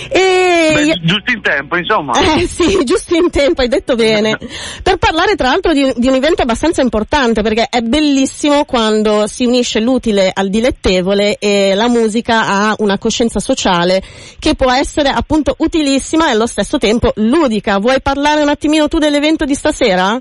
E 0.09 0.71
Beh, 0.73 0.99
giusto 1.03 1.31
in 1.31 1.41
tempo, 1.41 1.77
insomma. 1.77 2.11
eh 2.19 2.47
sì, 2.47 2.79
giusto 2.83 3.15
in 3.15 3.29
tempo, 3.29 3.61
hai 3.61 3.69
detto 3.69 3.95
bene. 3.95 4.37
per 4.83 4.97
parlare 4.97 5.35
tra 5.35 5.47
l'altro 5.47 5.71
di, 5.71 5.93
di 5.95 6.07
un 6.09 6.15
evento 6.15 6.41
abbastanza 6.41 6.81
importante 6.81 7.41
perché 7.41 7.67
è 7.69 7.79
bellissimo 7.79 8.65
quando 8.65 9.25
si 9.27 9.45
unisce 9.45 9.79
l'utile 9.79 10.31
al 10.33 10.49
dilettevole 10.49 11.37
e 11.37 11.75
la 11.75 11.87
musica 11.87 12.45
ha 12.45 12.75
una 12.79 12.97
coscienza 12.97 13.39
sociale 13.39 14.01
che 14.37 14.55
può 14.55 14.71
essere 14.71 15.07
appunto 15.07 15.55
utilissima 15.59 16.07
e 16.17 16.31
allo 16.31 16.47
stesso 16.47 16.77
tempo 16.77 17.13
ludica. 17.15 17.77
Vuoi 17.77 18.01
parlare 18.01 18.41
un 18.41 18.49
attimino 18.49 18.87
tu 18.87 18.97
dell'evento 18.97 19.45
di 19.45 19.53
stasera? 19.53 20.19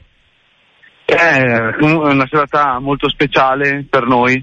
È 1.04 1.74
comunque 1.78 2.12
una 2.12 2.26
serata 2.28 2.78
molto 2.78 3.08
speciale 3.08 3.86
per 3.88 4.06
noi, 4.06 4.42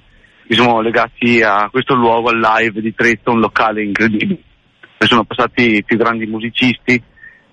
siamo 0.49 0.81
legati 0.81 1.41
a 1.41 1.69
questo 1.69 1.93
luogo, 1.93 2.29
al 2.29 2.39
live 2.39 2.81
di 2.81 2.93
Trezzo, 2.95 3.31
un 3.31 3.39
locale 3.39 3.83
incredibile. 3.83 4.39
Sono 4.97 5.23
passati 5.25 5.75
i 5.75 5.83
più 5.83 5.97
grandi 5.97 6.25
musicisti 6.25 6.99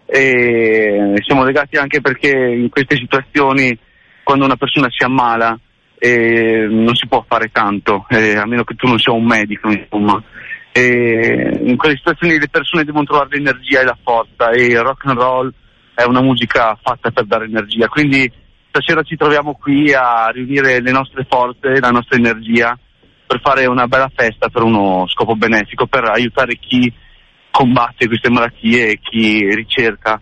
e 0.06 1.14
siamo 1.26 1.44
legati 1.44 1.76
anche 1.76 2.00
perché 2.00 2.30
in 2.30 2.70
queste 2.70 2.96
situazioni 2.96 3.76
quando 4.22 4.44
una 4.44 4.56
persona 4.56 4.88
si 4.90 5.04
ammala 5.04 5.58
eh, 5.98 6.66
non 6.68 6.94
si 6.94 7.06
può 7.06 7.24
fare 7.28 7.50
tanto, 7.52 8.06
eh, 8.08 8.36
a 8.36 8.44
meno 8.44 8.64
che 8.64 8.74
tu 8.74 8.88
non 8.88 8.98
sia 8.98 9.12
un 9.12 9.24
medico, 9.24 9.70
insomma. 9.70 10.20
E 10.72 11.60
in 11.64 11.76
quelle 11.76 11.96
situazioni 11.96 12.38
le 12.38 12.48
persone 12.48 12.84
devono 12.84 13.04
trovare 13.04 13.28
l'energia 13.30 13.80
e 13.80 13.84
la 13.84 13.98
forza 14.02 14.50
e 14.50 14.66
il 14.66 14.80
rock 14.80 15.04
and 15.06 15.18
roll 15.18 15.52
è 15.94 16.04
una 16.04 16.22
musica 16.22 16.78
fatta 16.82 17.10
per 17.10 17.26
dare 17.26 17.44
energia. 17.44 17.88
Quindi 17.88 18.30
stasera 18.68 19.02
ci 19.02 19.16
troviamo 19.16 19.54
qui 19.54 19.92
a 19.92 20.28
riunire 20.28 20.80
le 20.80 20.90
nostre 20.90 21.26
forze, 21.28 21.78
la 21.78 21.90
nostra 21.90 22.16
energia 22.16 22.78
per 23.26 23.40
fare 23.40 23.66
una 23.66 23.86
bella 23.86 24.10
festa 24.14 24.48
per 24.48 24.62
uno 24.62 25.06
scopo 25.08 25.36
benefico, 25.36 25.86
per 25.86 26.04
aiutare 26.04 26.56
chi 26.56 26.92
combatte 27.50 28.06
queste 28.06 28.30
malattie 28.30 28.90
e 28.90 28.98
chi 28.98 29.54
ricerca. 29.54 30.20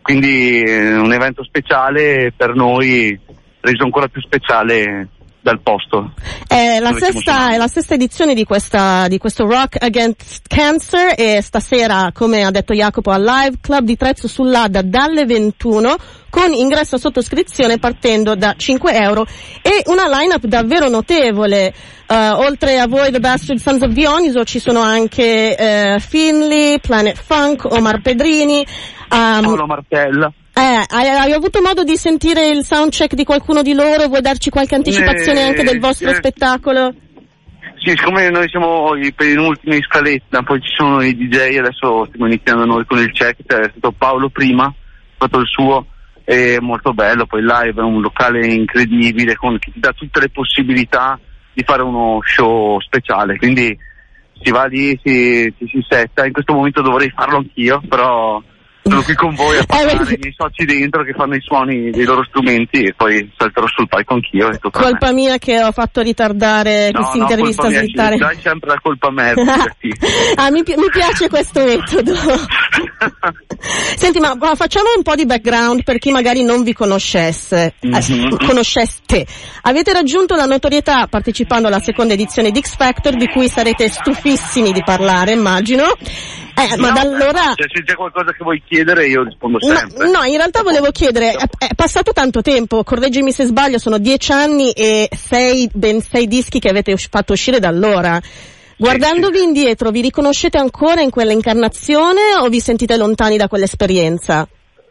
Quindi 0.00 0.62
eh, 0.62 0.96
un 0.96 1.12
evento 1.12 1.44
speciale 1.44 2.32
per 2.34 2.54
noi, 2.54 3.18
reso 3.60 3.84
ancora 3.84 4.08
più 4.08 4.20
speciale 4.22 5.08
dal 5.40 5.60
posto. 5.60 6.12
È 6.46 6.78
la, 6.80 6.92
sesta, 6.92 7.52
è 7.52 7.56
la 7.56 7.68
sesta, 7.68 7.94
edizione 7.94 8.34
di, 8.34 8.44
questa, 8.44 9.08
di, 9.08 9.18
questo 9.18 9.44
Rock 9.46 9.82
Against 9.82 10.42
Cancer 10.46 11.14
e 11.16 11.40
stasera, 11.42 12.10
come 12.12 12.44
ha 12.44 12.50
detto 12.50 12.74
Jacopo, 12.74 13.10
al 13.10 13.22
Live 13.22 13.58
Club 13.60 13.84
di 13.84 13.96
Trezzo 13.96 14.28
sull'Adda 14.28 14.82
dalle 14.82 15.24
21 15.24 15.96
con 16.30 16.52
ingresso 16.52 16.96
a 16.96 16.98
sottoscrizione 16.98 17.78
partendo 17.78 18.34
da 18.34 18.54
5 18.56 18.92
euro 18.92 19.26
e 19.62 19.82
una 19.86 20.08
line-up 20.08 20.44
davvero 20.44 20.88
notevole. 20.88 21.72
Uh, 22.08 22.40
oltre 22.40 22.78
a 22.78 22.86
voi, 22.86 23.10
The 23.10 23.20
Bastard 23.20 23.58
Sons 23.58 23.82
of 23.82 23.90
Dioniso, 23.90 24.44
ci 24.44 24.58
sono 24.58 24.80
anche 24.80 25.54
uh, 25.58 26.00
Finley, 26.00 26.78
Planet 26.80 27.16
Funk, 27.16 27.64
Omar 27.70 28.00
Pedrini. 28.00 28.66
Um, 29.10 29.42
Paolo 29.42 29.66
Martella. 29.66 30.32
Eh, 30.58 30.84
hai, 30.88 31.06
hai, 31.06 31.32
avuto 31.32 31.62
modo 31.62 31.84
di 31.84 31.96
sentire 31.96 32.48
il 32.48 32.64
soundcheck 32.64 33.14
di 33.14 33.22
qualcuno 33.22 33.62
di 33.62 33.74
loro? 33.74 34.08
Vuoi 34.08 34.20
darci 34.20 34.50
qualche 34.50 34.74
anticipazione 34.74 35.42
eh, 35.42 35.48
anche 35.50 35.62
del 35.62 35.78
vostro 35.78 36.10
eh, 36.10 36.14
spettacolo? 36.14 36.92
Sì, 37.76 37.90
siccome 37.90 38.28
noi 38.28 38.48
siamo 38.48 38.96
i 38.96 39.12
penultimi 39.12 39.76
in 39.76 39.82
scaletta, 39.82 40.42
poi 40.42 40.60
ci 40.60 40.74
sono 40.74 41.00
i 41.00 41.14
DJ, 41.14 41.58
adesso 41.58 42.06
stiamo 42.06 42.26
iniziando 42.26 42.64
noi 42.64 42.84
con 42.86 42.98
il 42.98 43.12
check, 43.12 43.46
è 43.46 43.70
stato 43.70 43.94
Paolo 43.96 44.30
prima, 44.30 44.64
ha 44.64 44.74
fatto 45.16 45.38
il 45.38 45.46
suo, 45.46 45.86
è 46.24 46.56
molto 46.58 46.92
bello, 46.92 47.26
poi 47.26 47.42
live 47.42 47.80
è 47.80 47.84
un 47.84 48.00
locale 48.00 48.44
incredibile 48.44 49.36
con, 49.36 49.60
che 49.60 49.70
ti 49.70 49.78
dà 49.78 49.92
tutte 49.92 50.18
le 50.18 50.28
possibilità 50.28 51.20
di 51.52 51.62
fare 51.62 51.82
uno 51.82 52.18
show 52.24 52.80
speciale, 52.80 53.36
quindi 53.36 53.78
si 54.42 54.50
va 54.50 54.64
lì, 54.64 54.98
si, 55.04 55.54
si, 55.56 55.66
si 55.68 55.86
setta, 55.88 56.26
in 56.26 56.32
questo 56.32 56.52
momento 56.52 56.82
dovrei 56.82 57.12
farlo 57.14 57.36
anch'io, 57.36 57.80
però 57.88 58.42
sono 58.88 59.02
qui 59.02 59.14
con 59.14 59.34
voi 59.34 59.58
a 59.58 59.64
parlare, 59.64 60.14
i 60.14 60.18
miei 60.20 60.34
soci 60.36 60.64
dentro 60.64 61.04
che 61.04 61.12
fanno 61.12 61.34
i 61.34 61.40
suoni 61.40 61.90
dei 61.90 62.04
loro 62.04 62.24
strumenti 62.24 62.82
e 62.82 62.94
poi 62.94 63.30
salterò 63.36 63.66
sul 63.68 63.88
palco 63.88 64.14
anch'io. 64.14 64.50
Colpa 64.70 65.12
mia 65.12 65.38
che 65.38 65.62
ho 65.62 65.72
fatto 65.72 66.00
ritardare 66.00 66.90
no, 66.90 67.00
questa 67.00 67.16
no, 67.16 67.22
intervista 67.22 67.66
a 67.66 67.70
slittare. 67.70 68.16
Dai 68.16 68.38
sempre 68.40 68.70
la 68.70 68.80
colpa 68.80 69.08
a 69.08 69.10
me. 69.10 69.32
ah, 70.36 70.50
mi, 70.50 70.62
mi, 70.64 70.90
piace 70.90 71.28
questo 71.28 71.62
metodo. 71.64 72.12
Senti, 73.98 74.20
ma 74.20 74.36
facciamo 74.54 74.90
un 74.96 75.02
po' 75.02 75.16
di 75.16 75.26
background 75.26 75.82
per 75.82 75.98
chi 75.98 76.12
magari 76.12 76.44
non 76.44 76.62
vi 76.62 76.72
conoscesse, 76.72 77.74
mm-hmm. 77.84 78.36
conosceste. 78.46 79.26
Avete 79.62 79.92
raggiunto 79.92 80.36
la 80.36 80.44
notorietà 80.44 81.08
partecipando 81.08 81.66
alla 81.66 81.80
seconda 81.80 82.14
edizione 82.14 82.52
di 82.52 82.60
X 82.60 82.76
Factor 82.76 83.16
di 83.16 83.26
cui 83.26 83.48
sarete 83.48 83.88
stufissimi 83.88 84.70
di 84.70 84.84
parlare, 84.84 85.32
immagino. 85.32 85.82
Eh, 85.84 86.76
no, 86.76 86.82
ma 86.82 86.90
da 86.92 87.00
allora... 87.00 87.52
Se 87.56 87.82
c'è 87.82 87.94
qualcosa 87.96 88.30
che 88.30 88.44
vuoi 88.44 88.62
chiedere 88.64 89.08
io 89.08 89.24
rispondo 89.24 89.60
sempre. 89.60 90.06
No, 90.06 90.18
no 90.18 90.22
in 90.22 90.36
realtà 90.36 90.62
volevo 90.62 90.92
chiedere, 90.92 91.32
è, 91.32 91.48
è, 91.58 91.74
passato 91.74 92.12
tanto 92.12 92.40
tempo, 92.40 92.84
correggimi 92.84 93.32
se 93.32 93.46
sbaglio, 93.46 93.78
sono 93.78 93.98
dieci 93.98 94.30
anni 94.30 94.70
e 94.70 95.08
sei, 95.12 95.68
ben 95.72 96.00
sei 96.02 96.28
dischi 96.28 96.60
che 96.60 96.68
avete 96.68 96.96
fatto 96.96 97.32
uscire 97.32 97.58
da 97.58 97.66
allora. 97.66 98.22
Guardandovi 98.80 99.42
indietro, 99.42 99.90
vi 99.90 100.00
riconoscete 100.02 100.56
ancora 100.56 101.00
in 101.00 101.10
quella 101.10 101.32
incarnazione 101.32 102.36
o 102.40 102.48
vi 102.48 102.60
sentite 102.60 102.96
lontani 102.96 103.36
da 103.36 103.48
quell'esperienza? 103.48 104.46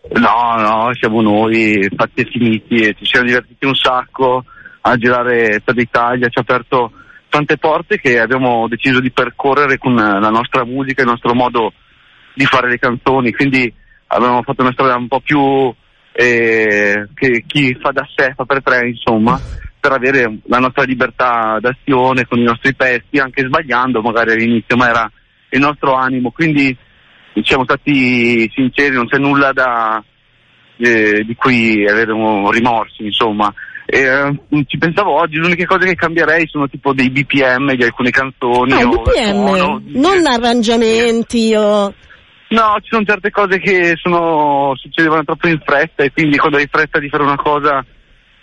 No, 0.09 0.55
no, 0.57 0.89
siamo 0.91 1.21
noi, 1.21 1.89
fatti 1.95 2.19
e 2.19 2.29
finiti, 2.29 2.93
ci 2.97 3.05
siamo 3.05 3.27
divertiti 3.27 3.65
un 3.65 3.75
sacco 3.75 4.43
a 4.81 4.97
girare 4.97 5.61
per 5.63 5.75
l'Italia, 5.75 6.27
ci 6.27 6.37
ha 6.37 6.41
aperto 6.41 6.91
tante 7.29 7.57
porte 7.57 7.97
che 7.97 8.19
abbiamo 8.19 8.67
deciso 8.67 8.99
di 8.99 9.09
percorrere 9.09 9.77
con 9.77 9.95
la 9.95 10.29
nostra 10.29 10.65
musica, 10.65 11.03
il 11.03 11.07
nostro 11.07 11.33
modo 11.33 11.71
di 12.33 12.43
fare 12.43 12.67
le 12.69 12.79
canzoni, 12.79 13.31
quindi 13.31 13.73
abbiamo 14.07 14.41
fatto 14.43 14.63
una 14.63 14.73
strada 14.73 14.97
un 14.97 15.07
po' 15.07 15.21
più 15.21 15.73
eh, 16.11 17.07
che 17.13 17.43
chi 17.47 17.73
fa 17.79 17.91
da 17.91 18.05
sé 18.13 18.33
fa 18.35 18.43
per 18.43 18.61
tre, 18.61 18.89
insomma, 18.89 19.39
per 19.79 19.91
avere 19.91 20.39
la 20.45 20.59
nostra 20.59 20.83
libertà 20.83 21.57
d'azione 21.59 22.25
con 22.25 22.39
i 22.39 22.43
nostri 22.43 22.75
pezzi, 22.75 23.17
anche 23.17 23.45
sbagliando 23.45 24.01
magari 24.01 24.31
all'inizio, 24.31 24.75
ma 24.75 24.89
era 24.89 25.11
il 25.49 25.59
nostro 25.59 25.93
animo, 25.93 26.31
quindi 26.31 26.75
siamo 27.43 27.63
stati 27.63 28.49
sinceri, 28.53 28.95
non 28.95 29.07
c'è 29.07 29.17
nulla 29.17 29.51
da, 29.53 30.03
eh, 30.77 31.23
di 31.23 31.35
cui 31.35 31.87
avere 31.87 32.13
rimorsi, 32.51 33.05
insomma. 33.05 33.53
E, 33.89 34.21
uh, 34.21 34.63
ci 34.65 34.77
pensavo 34.77 35.13
oggi, 35.13 35.37
le 35.37 35.45
uniche 35.45 35.65
cose 35.65 35.85
che 35.85 35.95
cambierei 35.95 36.45
sono 36.47 36.67
tipo 36.67 36.93
dei 36.93 37.09
BPM 37.09 37.73
di 37.73 37.83
alcune 37.83 38.09
canzoni. 38.09 38.73
Ah, 38.73 38.85
BPM, 38.85 39.55
suono, 39.55 39.81
non 39.85 40.19
di... 40.19 40.27
arrangiamenti 40.27 41.53
o... 41.55 41.93
No, 42.49 42.77
ci 42.81 42.89
sono 42.89 43.05
certe 43.05 43.29
cose 43.29 43.59
che 43.59 43.93
sono, 43.95 44.73
succedevano 44.75 45.23
troppo 45.23 45.47
in 45.47 45.61
fretta 45.63 46.03
e 46.03 46.11
quindi 46.11 46.37
quando 46.37 46.57
hai 46.57 46.67
fretta 46.69 46.99
di 46.99 47.09
fare 47.09 47.23
una 47.23 47.35
cosa 47.35 47.85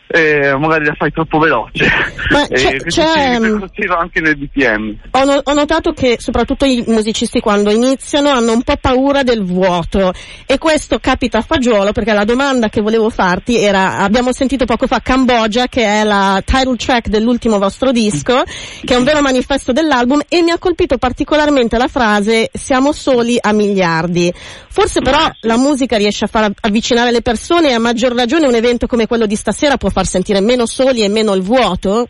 eh, 0.07 0.57
magari 0.57 0.85
la 0.85 0.95
fai 0.95 1.11
troppo 1.11 1.39
veloce. 1.39 1.87
Ma 2.31 2.47
c'è, 2.47 2.75
eh, 2.75 2.79
c'è 2.79 3.37
um, 3.37 3.69
anche 3.97 4.21
nel 4.21 4.37
BPM. 4.37 4.97
Ho, 5.11 5.25
no, 5.25 5.41
ho, 5.43 5.53
notato 5.55 5.93
che 5.93 6.17
soprattutto 6.19 6.65
i 6.65 6.85
musicisti 6.87 7.41
quando 7.41 7.71
iniziano 7.71 8.31
hanno 8.31 8.53
un 8.53 8.63
po' 8.63 8.77
paura 8.81 9.23
del 9.23 9.45
vuoto 9.45 10.13
e 10.47 10.59
questo 10.59 10.99
capita 10.99 11.39
a 11.39 11.43
fagiolo 11.43 11.93
perché 11.93 12.13
la 12.13 12.25
domanda 12.25 12.69
che 12.69 12.81
volevo 12.81 13.11
farti 13.11 13.57
era, 13.57 13.99
abbiamo 13.99 14.33
sentito 14.33 14.65
poco 14.65 14.87
fa 14.87 15.01
Cambogia 15.01 15.67
che 15.67 15.85
è 15.85 16.05
la 16.05 16.43
title 16.45 16.77
track 16.77 17.09
dell'ultimo 17.09 17.59
vostro 17.59 17.91
disco, 17.91 18.43
che 18.85 18.95
è 18.95 18.97
un 18.97 19.05
vero 19.05 19.21
manifesto 19.21 19.73
dell'album 19.73 20.23
e 20.29 20.43
mi 20.43 20.51
ha 20.51 20.59
colpito 20.59 20.99
particolarmente 20.99 21.79
la 21.79 21.89
frase 21.89 22.51
siamo 22.53 22.93
soli 22.93 23.37
a 23.41 23.53
miliardi. 23.53 24.33
Forse 24.69 25.01
però 25.01 25.29
la 25.43 25.57
musica 25.57 25.97
riesce 25.97 26.25
a 26.25 26.29
far 26.29 26.51
avvicinare 26.61 27.13
le 27.13 27.23
persone 27.23 27.71
e 27.71 27.73
a 27.75 27.79
maggior 27.79 28.13
ragione 28.13 28.47
un 28.47 28.55
evento 28.55 28.87
come 28.87 29.07
quello 29.07 29.27
di 29.27 29.37
stasera 29.37 29.77
può 29.77 29.89
far 29.89 30.04
sentire 30.05 30.41
meno 30.41 30.67
soli 30.67 31.03
e 31.03 31.09
meno 31.09 31.35
il 31.35 31.43
vuoto? 31.43 32.09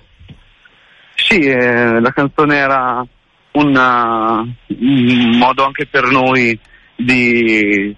Sì, 1.14 1.38
eh, 1.38 2.00
la 2.00 2.10
canzone 2.10 2.56
era 2.56 3.06
una, 3.52 4.40
un 4.40 5.36
modo 5.36 5.64
anche 5.64 5.86
per 5.86 6.06
noi 6.06 6.58
di, 6.96 7.94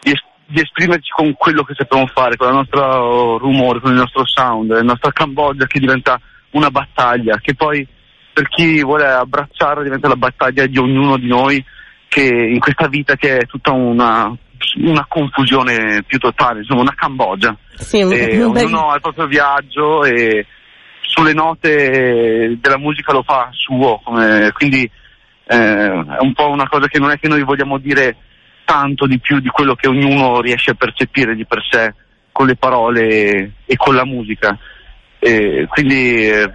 di, 0.00 0.12
di, 0.46 0.60
esprimerci 0.60 1.10
con 1.10 1.34
quello 1.34 1.62
che 1.62 1.74
sappiamo 1.76 2.06
fare, 2.06 2.36
con 2.36 2.48
il 2.48 2.54
nostro 2.54 3.38
rumore, 3.38 3.80
con 3.80 3.90
il 3.92 3.98
nostro 3.98 4.22
sound, 4.26 4.70
la 4.70 4.82
nostra 4.82 5.12
Cambogia 5.12 5.66
che 5.66 5.80
diventa 5.80 6.20
una 6.50 6.70
battaglia, 6.70 7.38
che 7.40 7.54
poi 7.54 7.86
per 8.32 8.48
chi 8.48 8.82
vuole 8.82 9.06
abbracciare 9.06 9.82
diventa 9.82 10.08
la 10.08 10.16
battaglia 10.16 10.66
di 10.66 10.78
ognuno 10.78 11.16
di 11.16 11.26
noi 11.26 11.64
che 12.08 12.24
in 12.24 12.58
questa 12.58 12.88
vita 12.88 13.14
che 13.16 13.38
è 13.38 13.46
tutta 13.46 13.72
una, 13.72 14.36
una 14.76 15.06
confusione 15.08 16.02
più 16.06 16.18
totale, 16.18 16.60
insomma 16.60 16.82
una 16.82 16.94
Cambogia. 16.94 17.56
Sì, 17.74 18.00
e 18.00 18.42
ognuno 18.42 18.90
ha 18.90 18.94
il 18.94 19.00
proprio 19.00 19.26
viaggio 19.26 20.04
e 20.04 20.46
sulle 21.02 21.32
note 21.32 22.56
della 22.60 22.78
musica 22.78 23.12
lo 23.12 23.22
fa 23.22 23.48
suo, 23.52 24.00
come, 24.04 24.50
quindi 24.52 24.88
eh, 25.44 25.56
è 25.56 26.20
un 26.20 26.32
po' 26.34 26.48
una 26.48 26.68
cosa 26.68 26.86
che 26.86 26.98
non 26.98 27.10
è 27.10 27.18
che 27.18 27.28
noi 27.28 27.42
vogliamo 27.42 27.78
dire 27.78 28.16
tanto 28.64 29.06
di 29.06 29.18
più 29.18 29.40
di 29.40 29.48
quello 29.48 29.74
che 29.74 29.88
ognuno 29.88 30.40
riesce 30.40 30.70
a 30.70 30.74
percepire 30.74 31.34
di 31.34 31.44
per 31.44 31.60
sé 31.68 31.92
con 32.30 32.46
le 32.46 32.56
parole 32.56 33.52
e 33.64 33.76
con 33.76 33.94
la 33.94 34.04
musica. 34.04 34.56
E 35.18 35.66
quindi 35.68 36.28
eh, 36.28 36.52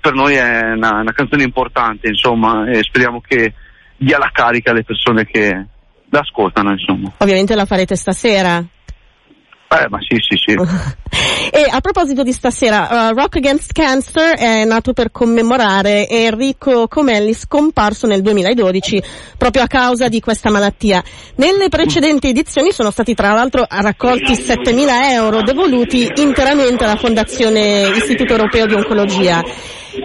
per 0.00 0.12
noi 0.14 0.34
è 0.34 0.72
una, 0.72 1.00
una 1.00 1.12
canzone 1.12 1.42
importante, 1.42 2.08
insomma, 2.08 2.70
e 2.70 2.82
speriamo 2.82 3.20
che 3.20 3.52
dia 3.96 4.18
la 4.18 4.30
carica 4.32 4.70
alle 4.70 4.84
persone 4.84 5.26
che 5.26 5.66
l'ascoltano, 6.10 6.72
insomma. 6.72 7.12
Ovviamente 7.18 7.54
la 7.54 7.64
farete 7.64 7.96
stasera. 7.96 8.58
Eh, 8.58 9.88
ma 9.88 9.98
sì, 10.00 10.16
sì, 10.20 10.36
sì. 10.36 10.54
e 11.50 11.66
a 11.70 11.80
proposito 11.80 12.22
di 12.22 12.32
stasera, 12.32 13.10
uh, 13.10 13.14
Rock 13.14 13.36
Against 13.36 13.72
Cancer 13.72 14.36
è 14.36 14.64
nato 14.64 14.92
per 14.92 15.10
commemorare 15.10 16.08
Enrico 16.08 16.86
Comelli 16.88 17.32
scomparso 17.32 18.06
nel 18.06 18.22
2012 18.22 19.02
proprio 19.36 19.62
a 19.62 19.66
causa 19.66 20.08
di 20.08 20.20
questa 20.20 20.50
malattia. 20.50 21.02
Nelle 21.36 21.68
precedenti 21.68 22.28
edizioni 22.28 22.72
sono 22.72 22.90
stati 22.90 23.14
tra 23.14 23.32
l'altro 23.32 23.66
raccolti 23.68 24.34
7.000 24.34 25.10
euro 25.12 25.42
devoluti 25.42 26.10
interamente 26.16 26.84
alla 26.84 26.96
Fondazione 26.96 27.88
Istituto 27.96 28.32
Europeo 28.32 28.66
di 28.66 28.74
Oncologia. 28.74 29.42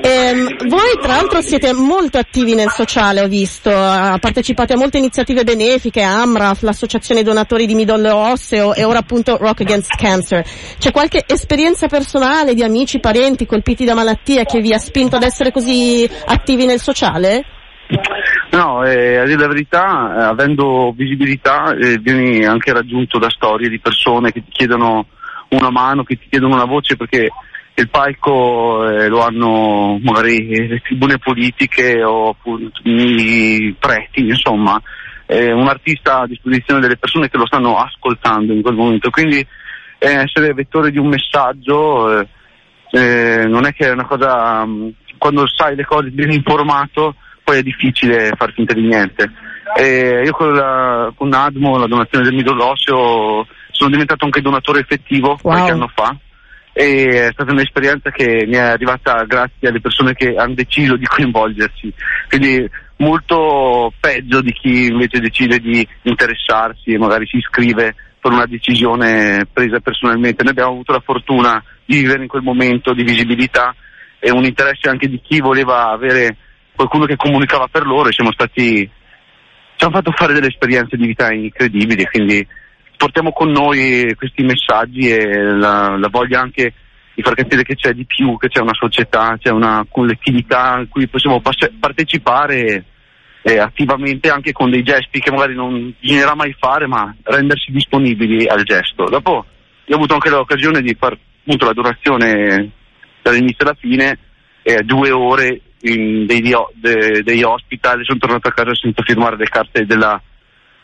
Ehm, 0.02 0.67
voi 0.67 0.97
tra 1.02 1.15
l'altro 1.15 1.41
siete 1.41 1.71
molto 1.73 2.17
attivi 2.17 2.56
nel 2.56 2.69
sociale, 2.69 3.21
ho 3.21 3.28
visto, 3.28 3.69
partecipate 3.69 4.73
a 4.73 4.78
molte 4.78 4.97
iniziative 4.97 5.43
benefiche, 5.43 6.02
AMRAF, 6.02 6.62
l'Associazione 6.62 7.21
Donatori 7.21 7.65
di 7.65 7.76
Midollo 7.76 8.15
Osseo 8.15 8.73
e 8.73 8.84
ora 8.84 8.99
appunto 8.99 9.38
Rock 9.38 9.62
Against 9.62 9.95
Cancer. 9.95 10.43
C'è 10.78 10.91
qualche 11.08 11.26
esperienza 11.28 11.88
personale 11.88 12.54
di 12.54 12.63
amici, 12.63 13.02
parenti 13.02 13.46
colpiti 13.46 13.84
da 13.84 13.94
malattia 13.94 14.46
che 14.46 14.62
vi 14.62 14.74
ha 14.74 14.78
spinto 14.78 15.18
ad 15.18 15.24
essere 15.24 15.52
così 15.52 16.10
attivi 16.26 16.66
nel 16.66 16.80
sociale? 16.80 17.44
No, 18.52 18.86
eh, 18.86 19.18
a 19.18 19.26
dire 19.26 19.42
la 19.42 19.48
verità, 19.48 20.16
eh, 20.16 20.24
avendo 20.24 20.94
visibilità, 20.96 21.76
eh, 21.76 21.98
vieni 21.98 22.46
anche 22.46 22.72
raggiunto 22.72 23.20
da 23.20 23.30
storie 23.30 23.68
di 23.68 23.80
persone 23.80 24.32
che 24.32 24.42
ti 24.46 24.52
chiedono 24.52 25.08
una 25.50 25.70
mano, 25.70 26.04
che 26.04 26.16
ti 26.16 26.28
chiedono 26.30 26.56
una 26.56 26.66
voce 26.66 26.96
perché 26.96 27.30
il 27.76 27.89
palco 27.89 28.88
eh, 28.88 29.10
lo 29.10 29.24
hanno 29.24 30.00
magari 30.02 30.68
le 30.68 30.80
tribune 30.80 31.18
politiche 31.18 32.02
o 32.02 32.38
i 32.84 33.76
preti, 33.78 34.22
insomma, 34.22 34.82
eh, 35.26 35.52
un 35.52 35.68
artista 35.68 36.22
a 36.22 36.28
disposizione 36.28 36.80
delle 36.80 36.98
persone 36.98 37.30
che 37.30 37.38
lo 37.38 37.46
stanno 37.46 37.76
ascoltando 37.76 38.54
in 38.54 38.62
quel 38.62 38.76
momento. 38.76 39.10
Quindi 39.10 39.39
eh, 39.39 39.48
essere 40.10 40.54
vettore 40.54 40.92
di 40.92 40.98
un 40.98 41.08
messaggio 41.08 42.20
eh, 42.20 42.28
eh, 42.92 43.46
non 43.48 43.66
è 43.66 43.74
che 43.74 43.88
è 43.88 43.92
una 43.92 44.06
cosa, 44.06 44.66
mh, 44.66 44.94
quando 45.18 45.48
sai 45.48 45.76
le 45.76 45.86
cose, 45.86 46.10
vieni 46.10 46.36
informato, 46.36 47.16
poi 47.44 47.60
è 47.60 47.63
difficile 47.63 48.32
far 48.38 48.52
finta 48.54 48.74
di 48.74 48.82
niente. 48.82 49.32
E 49.76 50.22
io 50.24 50.32
con, 50.32 50.54
la, 50.54 51.12
con 51.16 51.34
Admo, 51.34 51.78
la 51.78 51.88
donazione 51.88 52.26
del 52.26 52.36
midollo 52.36 52.66
osseo, 52.72 53.48
sono 53.72 53.89
diventato 53.89 54.26
anche 54.26 54.42
donatore 54.42 54.82
effettivo 54.82 55.30
Wow. 55.30 55.39
qualche 55.39 55.72
anno 55.72 55.92
fa 55.94 56.16
e 56.74 57.28
è 57.28 57.30
stata 57.32 57.52
un'esperienza 57.52 58.10
che 58.10 58.46
mi 58.48 58.56
è 58.56 58.60
arrivata 58.60 59.24
grazie 59.26 59.68
alle 59.68 59.80
persone 59.80 60.13
che 60.16 60.36
hanno 60.36 60.56
deciso 60.56 60.96
di 60.96 61.06
coinvolgersi, 61.06 61.94
quindi 62.28 62.68
molto 62.98 63.94
peggio 64.00 64.42
di 64.42 64.52
chi 64.54 64.88
invece 64.88 65.20
decide 65.20 65.60
di 65.60 65.88
interessarsi 66.04 66.92
e 66.92 66.98
magari 66.98 67.28
si 67.28 67.38
iscrive 67.38 67.96
per 68.24 68.32
una 68.32 68.46
decisione 68.46 69.46
presa 69.52 69.82
personalmente. 69.82 70.44
Noi 70.44 70.54
abbiamo 70.54 70.72
avuto 70.72 70.94
la 70.94 71.02
fortuna 71.04 71.62
di 71.84 71.98
vivere 71.98 72.22
in 72.22 72.30
quel 72.30 72.42
momento 72.42 72.94
di 72.94 73.04
visibilità 73.04 73.76
e 74.18 74.32
un 74.32 74.46
interesse 74.46 74.88
anche 74.88 75.10
di 75.10 75.20
chi 75.22 75.42
voleva 75.42 75.92
avere 75.92 76.38
qualcuno 76.74 77.04
che 77.04 77.18
comunicava 77.18 77.68
per 77.68 77.86
loro 77.86 78.08
e 78.08 78.14
siamo 78.14 78.32
stati 78.32 78.90
ci 79.76 79.84
hanno 79.84 79.96
fatto 79.96 80.12
fare 80.12 80.34
delle 80.34 80.48
esperienze 80.48 80.96
di 80.96 81.06
vita 81.06 81.34
incredibili, 81.34 82.06
quindi 82.06 82.48
portiamo 82.96 83.34
con 83.34 83.52
noi 83.52 84.14
questi 84.16 84.44
messaggi 84.44 85.10
e 85.10 85.44
la, 85.44 85.98
la 85.98 86.08
voglia 86.10 86.40
anche 86.40 86.74
di 87.14 87.22
far 87.22 87.34
capire 87.34 87.64
che 87.64 87.76
c'è 87.76 87.92
di 87.92 88.06
più, 88.06 88.38
che 88.38 88.48
c'è 88.48 88.62
una 88.62 88.74
società, 88.74 89.36
c'è 89.38 89.50
una 89.50 89.86
collettività 89.90 90.78
in 90.80 90.88
cui 90.88 91.10
possiamo 91.10 91.42
partecipare 91.42 92.86
eh, 93.43 93.60
attivamente 93.60 94.29
anche 94.29 94.51
con 94.53 94.71
dei 94.71 94.84
gesti 94.84 95.19
che 95.19 95.29
magari 95.32 95.53
non 95.53 95.93
bisognerà 95.99 96.34
mai 96.34 96.56
fare, 96.58 96.88
ma 96.88 97.13
rendersi 97.23 97.71
disponibili 97.71 98.47
al 98.47 98.63
gesto. 98.63 99.06
Dopo 99.06 99.45
io 99.86 99.93
ho 99.93 99.97
avuto 99.97 100.13
anche 100.13 100.29
l'occasione 100.29 100.82
di 100.82 100.95
fare 100.97 101.17
appunto 101.41 101.65
la 101.65 101.73
donazione 101.73 102.71
dall'inizio 103.21 103.65
alla 103.65 103.77
fine, 103.77 104.17
eh, 104.63 104.82
due 104.84 105.12
ore 105.12 105.60
in 105.82 106.25
dei, 106.25 106.41
de- 106.41 107.21
degli 107.23 107.43
hospital 107.43 107.99
sono 108.06 108.19
tornato 108.19 108.47
a 108.47 108.53
casa 108.53 108.73
senza 108.73 109.03
firmare 109.03 109.36
le 109.36 109.49
carte 109.49 109.86
della, 109.86 110.21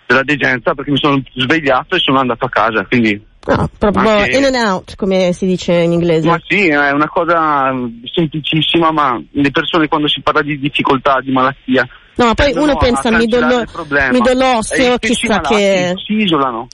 della 0.05 0.23
degenza 0.23 0.73
perché 0.73 0.91
mi 0.91 0.97
sono 0.97 1.21
svegliato 1.33 1.95
e 1.95 1.99
sono 1.99 2.19
andato 2.19 2.45
a 2.45 2.49
casa, 2.49 2.85
quindi 2.85 3.27
No, 3.47 3.69
proprio 3.79 4.09
Anche- 4.09 4.37
in 4.37 4.43
and 4.43 4.55
out, 4.55 4.95
come 4.95 5.31
si 5.31 5.45
dice 5.45 5.71
in 5.73 5.93
inglese. 5.93 6.27
ma 6.27 6.39
sì, 6.45 6.67
è 6.67 6.91
una 6.91 7.07
cosa 7.07 7.71
semplicissima, 8.03 8.91
ma 8.91 9.19
le 9.31 9.49
persone 9.49 9.87
quando 9.87 10.07
si 10.09 10.21
parla 10.21 10.41
di 10.41 10.59
difficoltà, 10.59 11.19
di 11.21 11.31
malattia, 11.31 11.87
No, 12.19 12.33
poi 12.33 12.45
tendono 12.47 12.65
uno 12.65 12.73
a 12.73 12.77
pensa 12.77 13.11
mi 13.11 13.27
problema. 13.71 14.11
mi 14.11 14.19
i 14.19 14.61
stessi 14.61 14.97
chissà 14.99 15.39
che... 15.39 15.93
si 16.05 16.13
isolano 16.15 16.67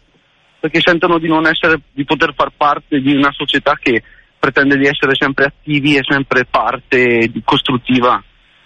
perché 0.60 0.82
sentono 0.82 1.20
di 1.20 1.28
non 1.28 1.46
essere, 1.46 1.80
di 1.92 2.04
poter 2.04 2.34
far 2.36 2.52
parte 2.58 3.00
di 3.00 3.16
una 3.16 3.32
società 3.32 3.78
che 3.80 4.02
pretende 4.40 4.78
di 4.78 4.88
essere 4.88 5.14
sempre 5.14 5.46
attivi 5.46 5.96
e 5.96 6.02
sempre 6.04 6.46
parte 6.46 7.32
costruttiva. 7.44 8.24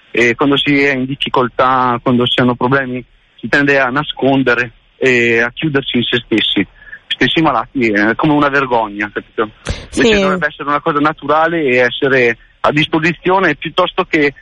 E 0.10 0.34
quando 0.36 0.56
si 0.56 0.82
è 0.82 0.94
in 0.94 1.04
difficoltà, 1.06 2.00
quando 2.02 2.26
si 2.26 2.39
hanno 2.39 2.56
problemi, 2.56 3.04
si 3.36 3.50
tende 3.50 3.78
a 3.80 3.88
nascondere 3.88 4.72
e 4.96 5.42
a 5.42 5.52
chiudersi 5.52 5.98
in 5.98 6.04
se 6.04 6.24
stessi. 6.24 6.65
Stessi 7.08 7.42
malati 7.42 7.92
è 7.92 8.15
come 8.15 8.32
una 8.32 8.48
vergogna, 8.48 9.12
capito? 9.13 9.52
Invece 9.96 10.15
Sì. 10.15 10.22
dovrebbe 10.22 10.48
essere 10.48 10.70
una 10.70 10.80
cosa 10.80 11.00
naturale 11.00 11.63
e 11.63 11.78
essere 11.80 12.38
a 12.62 12.72
disposizione 12.72 13.56
piuttosto 13.56 14.06
che 14.06 14.34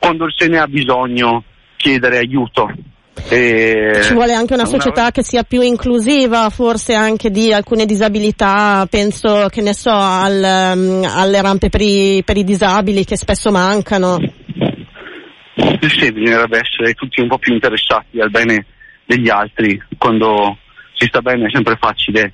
quando 0.00 0.26
se 0.30 0.48
ne 0.48 0.58
ha 0.58 0.66
bisogno 0.66 1.44
chiedere 1.84 2.16
aiuto. 2.16 2.72
E- 3.28 4.00
Ci 4.02 4.14
vuole 4.14 4.32
anche 4.32 4.54
una 4.54 4.64
società 4.64 5.10
che 5.10 5.22
sia 5.22 5.42
più 5.42 5.60
inclusiva, 5.60 6.48
forse 6.48 6.94
anche 6.94 7.30
di 7.30 7.52
alcune 7.52 7.84
disabilità, 7.84 8.86
penso 8.88 9.48
che 9.50 9.60
ne 9.60 9.74
so 9.74 9.90
al, 9.92 10.74
um, 10.74 11.04
alle 11.06 11.42
rampe 11.42 11.68
per 11.68 11.82
i, 11.82 12.22
per 12.24 12.38
i 12.38 12.44
disabili 12.44 13.04
che 13.04 13.16
spesso 13.16 13.50
mancano. 13.50 14.18
Sì, 15.56 15.88
sì, 15.88 16.12
bisognerebbe 16.12 16.58
essere 16.58 16.94
tutti 16.94 17.20
un 17.20 17.28
po' 17.28 17.38
più 17.38 17.52
interessati 17.52 18.18
al 18.18 18.30
bene 18.30 18.64
degli 19.04 19.28
altri. 19.28 19.80
Quando 19.98 20.56
si 20.94 21.06
sta 21.06 21.20
bene 21.20 21.46
è 21.46 21.50
sempre 21.52 21.76
facile 21.78 22.32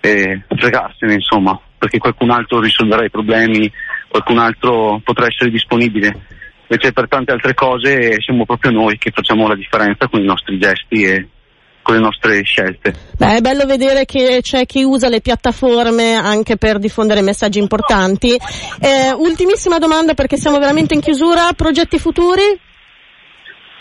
eh, 0.00 0.42
fregarsene, 0.56 1.14
insomma, 1.14 1.58
perché 1.76 1.98
qualcun 1.98 2.30
altro 2.30 2.60
risolverà 2.60 3.04
i 3.04 3.10
problemi, 3.10 3.70
qualcun 4.08 4.38
altro 4.38 5.00
potrà 5.02 5.26
essere 5.26 5.50
disponibile. 5.50 6.42
Invece 6.66 6.92
per 6.92 7.08
tante 7.08 7.32
altre 7.32 7.54
cose 7.54 8.16
siamo 8.20 8.46
proprio 8.46 8.70
noi 8.70 8.96
che 8.96 9.10
facciamo 9.10 9.46
la 9.46 9.54
differenza 9.54 10.08
con 10.08 10.20
i 10.20 10.24
nostri 10.24 10.58
gesti 10.58 11.04
e 11.04 11.28
con 11.82 11.94
le 11.94 12.00
nostre 12.00 12.42
scelte. 12.42 12.94
Beh, 13.16 13.36
è 13.36 13.40
bello 13.40 13.66
vedere 13.66 14.06
che 14.06 14.38
c'è 14.40 14.64
chi 14.64 14.82
usa 14.82 15.10
le 15.10 15.20
piattaforme 15.20 16.14
anche 16.14 16.56
per 16.56 16.78
diffondere 16.78 17.20
messaggi 17.20 17.58
importanti. 17.58 18.34
Eh, 18.80 19.12
ultimissima 19.12 19.78
domanda 19.78 20.14
perché 20.14 20.38
siamo 20.38 20.58
veramente 20.58 20.94
in 20.94 21.00
chiusura. 21.00 21.52
Progetti 21.52 21.98
futuri? 21.98 22.58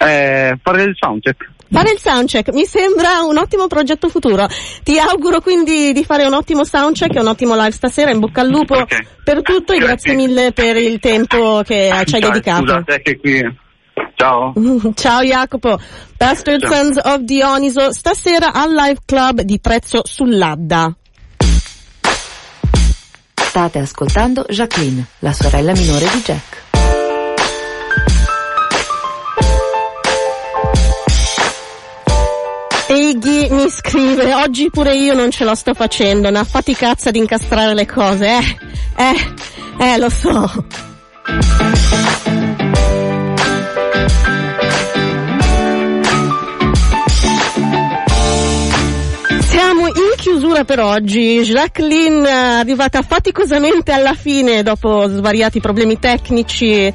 Eh, 0.06 0.58
fare 0.62 0.84
il 0.84 0.96
soundcheck. 1.00 1.52
Fare 1.72 1.92
il 1.92 1.98
soundcheck 2.00 2.52
mi 2.54 2.66
sembra 2.66 3.22
un 3.24 3.38
ottimo 3.38 3.66
progetto 3.68 4.08
futuro. 4.08 4.48
Ti 4.84 5.00
auguro 5.00 5.42
quindi 5.42 5.92
di 5.92 6.04
fare 6.04 6.24
un 6.26 6.34
ottimo 6.34 6.64
soundcheck 6.64 7.16
e 7.16 7.20
un 7.20 7.28
ottimo 7.28 7.56
live 7.56 7.72
stasera. 7.72 8.12
In 8.12 8.20
bocca 8.20 8.42
al 8.42 8.50
lupo 8.50 8.76
Ok. 8.78 8.96
per 9.24 9.42
tutto 9.42 9.74
e 9.74 9.78
grazie 9.80 10.14
Grazie. 10.14 10.16
mille 10.16 10.52
per 10.52 10.78
il 10.78 11.00
tempo 11.00 11.62
che 11.66 11.90
ci 12.06 12.16
hai 12.16 12.22
Ciao, 12.22 12.30
dedicato. 12.30 12.62
Scusate 12.64 13.02
che 13.02 13.18
qui... 13.18 13.62
Ciao. 14.16 14.54
Ciao 14.94 15.22
Jacopo, 15.22 15.80
Bastard 16.18 16.62
Ciao. 16.62 16.72
Sons 16.74 17.00
of 17.04 17.18
Dioniso, 17.22 17.92
stasera 17.92 18.52
al 18.54 18.72
Live 18.72 19.00
Club 19.06 19.42
di 19.42 19.60
Prezzo 19.60 20.02
sull'Adda. 20.04 20.96
State 23.34 23.80
ascoltando 23.80 24.46
Jacqueline, 24.50 25.06
la 25.20 25.34
sorella 25.34 25.74
minore 25.74 26.08
di 26.12 26.20
Jack. 26.24 26.62
Eghi 32.96 33.48
mi 33.50 33.72
scrive, 33.72 34.36
oggi 34.36 34.70
pure 34.70 34.96
io 34.96 35.16
non 35.16 35.32
ce 35.32 35.44
la 35.44 35.56
sto 35.56 35.74
facendo, 35.74 36.28
una 36.28 36.44
faticazza 36.44 37.10
di 37.10 37.18
incastrare 37.18 37.74
le 37.74 37.88
cose, 37.88 38.28
eh, 38.28 38.56
eh, 38.98 39.94
eh, 39.94 39.98
lo 39.98 40.10
so. 40.12 40.66
Siamo 49.42 49.88
in 49.88 50.14
chiusura 50.18 50.64
per 50.64 50.80
oggi. 50.80 51.42
Jacqueline 51.42 52.30
è 52.30 52.32
arrivata 52.32 53.02
faticosamente 53.02 53.92
alla 53.92 54.14
fine 54.14 54.62
dopo 54.62 55.08
svariati 55.08 55.60
problemi 55.60 55.98
tecnici 55.98 56.94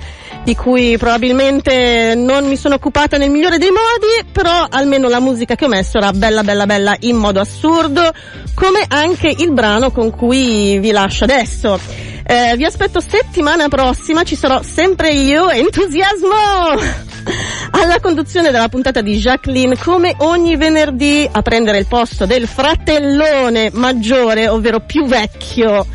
di 0.49 0.57
cui 0.57 0.97
probabilmente 0.97 2.15
non 2.17 2.47
mi 2.47 2.57
sono 2.57 2.77
occupata 2.77 3.19
nel 3.19 3.29
migliore 3.29 3.59
dei 3.59 3.69
modi, 3.69 4.31
però 4.33 4.67
almeno 4.71 5.07
la 5.11 5.21
musica 5.21 5.57
che 5.57 5.67
ho 5.67 5.69
messo 5.69 5.99
era 5.99 6.11
bella 6.13 6.43
bella 6.43 6.65
bella 6.65 6.97
in 7.01 7.17
modo 7.17 7.39
assurdo, 7.39 8.11
come 8.55 8.83
anche 8.89 9.29
il 9.29 9.53
brano 9.53 9.91
con 9.91 10.11
cui 10.11 10.79
vi 10.79 10.91
lascio 10.91 11.25
adesso. 11.25 11.79
Eh, 12.25 12.57
vi 12.57 12.65
aspetto 12.65 12.99
settimana 12.99 13.69
prossima, 13.69 14.23
ci 14.23 14.37
sarò 14.37 14.63
sempre 14.63 15.11
io, 15.11 15.51
entusiasmo! 15.51 16.33
Alla 17.73 18.01
conduzione 18.01 18.51
della 18.51 18.71
puntata 18.71 19.03
di 19.03 19.19
Jacqueline, 19.19 19.77
come 19.77 20.15
ogni 20.17 20.57
venerdì, 20.57 21.29
a 21.31 21.43
prendere 21.43 21.77
il 21.77 21.87
posto 21.87 22.25
del 22.25 22.47
fratellone 22.47 23.69
maggiore, 23.75 24.49
ovvero 24.49 24.81
più 24.81 25.05
vecchio, 25.05 25.87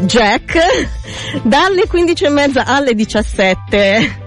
Jack, 0.00 0.58
dalle 1.42 1.86
15 1.86 2.24
e 2.24 2.28
mezza 2.28 2.64
alle 2.64 2.94
17. 2.94 4.24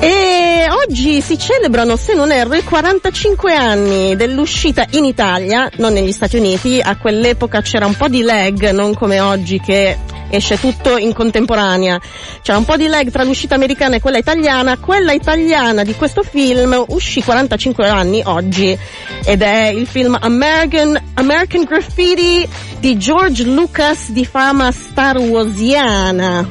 E 0.00 0.66
oggi 0.70 1.20
si 1.20 1.38
celebrano, 1.38 1.96
se 1.96 2.14
non 2.14 2.32
erro, 2.32 2.54
i 2.54 2.64
45 2.64 3.54
anni 3.54 4.16
dell'uscita 4.16 4.86
in 4.90 5.04
Italia, 5.04 5.70
non 5.76 5.92
negli 5.92 6.12
Stati 6.12 6.36
Uniti. 6.36 6.80
A 6.80 6.96
quell'epoca 6.96 7.60
c'era 7.60 7.86
un 7.86 7.94
po' 7.94 8.08
di 8.08 8.22
lag, 8.22 8.70
non 8.70 8.94
come 8.94 9.20
oggi 9.20 9.60
che 9.60 9.96
esce 10.30 10.58
tutto 10.58 10.96
in 10.96 11.12
contemporanea. 11.12 12.00
C'era 12.42 12.58
un 12.58 12.64
po' 12.64 12.76
di 12.76 12.86
lag 12.86 13.10
tra 13.10 13.24
l'uscita 13.24 13.54
americana 13.54 13.96
e 13.96 14.00
quella 14.00 14.18
italiana. 14.18 14.78
Quella 14.78 15.12
italiana 15.12 15.84
di 15.84 15.94
questo 15.94 16.22
film 16.22 16.84
uscì 16.88 17.22
45 17.22 17.88
anni 17.88 18.22
oggi 18.24 18.76
ed 19.24 19.42
è 19.42 19.66
il 19.68 19.86
film 19.86 20.16
American, 20.20 21.00
American 21.14 21.64
Graffiti 21.64 22.46
di 22.80 22.96
George 22.96 23.44
Lucas 23.44 24.10
di 24.10 24.24
fama 24.24 24.70
Star 24.70 25.18
Warsiana. 25.18 26.46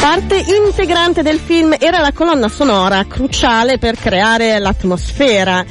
Parte 0.00 0.36
integrante 0.36 1.22
del 1.22 1.38
film 1.38 1.74
era 1.78 2.00
la 2.00 2.12
colonna 2.12 2.48
sonora 2.48 3.04
cruciale 3.04 3.78
per 3.78 3.96
creare 3.96 4.58
l'atmosfera 4.58 5.64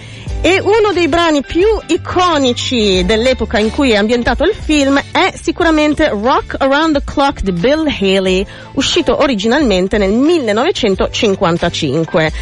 e 0.45 0.60
uno 0.60 0.91
dei 0.91 1.08
brani 1.08 1.41
più 1.41 1.65
iconici 1.88 3.06
dell'epoca 3.06 3.60
in 3.60 3.71
cui 3.71 3.91
è 3.91 3.95
ambientato 3.95 4.43
il 4.43 4.53
film 4.53 5.01
è 5.13 5.34
sicuramente 5.41 6.10
Rock 6.10 6.56
Around 6.58 6.97
the 6.97 7.03
Clock 7.06 7.39
di 7.39 7.53
Bill 7.53 7.88
Haley, 7.88 8.45
uscito 8.73 9.21
originalmente 9.21 9.97
nel 9.97 10.12
1955. 10.12 12.34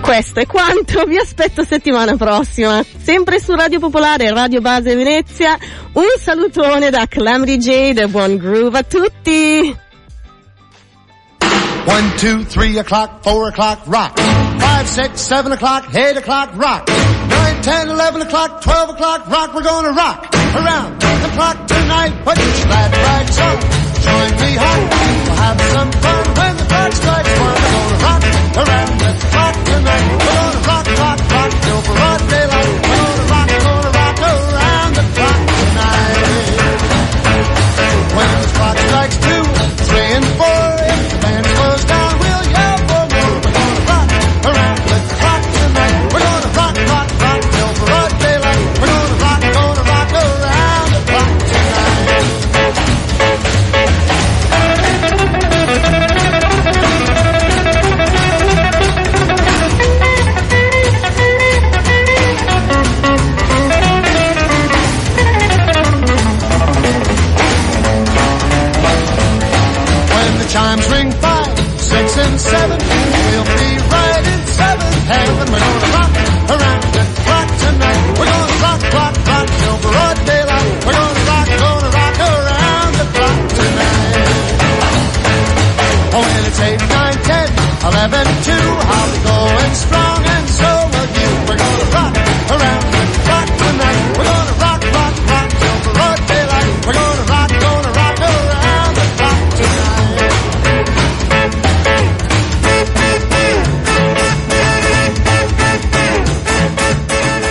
Questo 0.00 0.38
è 0.38 0.46
quanto, 0.46 1.02
vi 1.02 1.16
aspetto 1.16 1.64
settimana 1.64 2.16
prossima, 2.16 2.80
sempre 3.02 3.40
su 3.40 3.56
Radio 3.56 3.80
Popolare, 3.80 4.30
Radio 4.30 4.60
Base 4.60 4.94
Venezia. 4.94 5.58
Un 5.94 6.06
salutone 6.20 6.90
da 6.90 7.06
Calamity 7.08 7.56
Jade 7.56 8.02
e 8.02 8.06
buon 8.06 8.36
groove 8.36 8.78
a 8.78 8.84
tutti! 8.84 9.76
One, 11.86 12.14
two, 12.18 12.44
three 12.44 12.78
o'clock, 12.78 13.24
four 13.24 13.48
o'clock, 13.48 13.80
rock. 13.86 14.16
Five, 14.60 14.86
six, 14.86 15.20
seven 15.20 15.50
o'clock, 15.50 15.92
eight 15.92 16.16
o'clock, 16.16 16.50
rock. 16.54 16.88
Nine, 17.58 17.64
ten, 17.64 17.88
eleven 17.88 18.22
o'clock, 18.22 18.62
twelve 18.62 18.90
o'clock, 18.90 19.26
rock. 19.26 19.52
We're 19.52 19.64
gonna 19.64 19.90
rock 19.90 20.32
around 20.54 21.00
the 21.00 21.30
clock 21.34 21.66
tonight. 21.66 22.12
Put 22.24 22.38
your 22.38 22.66
glad 22.66 22.92
rags 22.92 23.38
on. 23.38 23.58
Join 23.98 24.30
me 24.38 24.54
home. 24.54 24.88
We'll 25.26 25.34
have 25.34 25.60
some 25.74 25.90
fun 25.90 26.24
when 26.38 26.56
the 26.56 26.64
clock 26.70 26.92
strikes 26.92 27.40
one. 27.40 27.54
We're 27.58 27.66
gonna 27.66 28.04
rock 28.06 28.22
around 28.62 28.98
the 29.02 29.10
clock 29.32 29.54
tonight. 29.64 30.06
We're 30.06 30.34
gonna 30.38 30.68
rock, 30.70 30.86
rock, 31.02 31.18
rock 31.34 31.50
till 31.62 31.82
broad 31.82 32.30
daylight. 32.30 32.57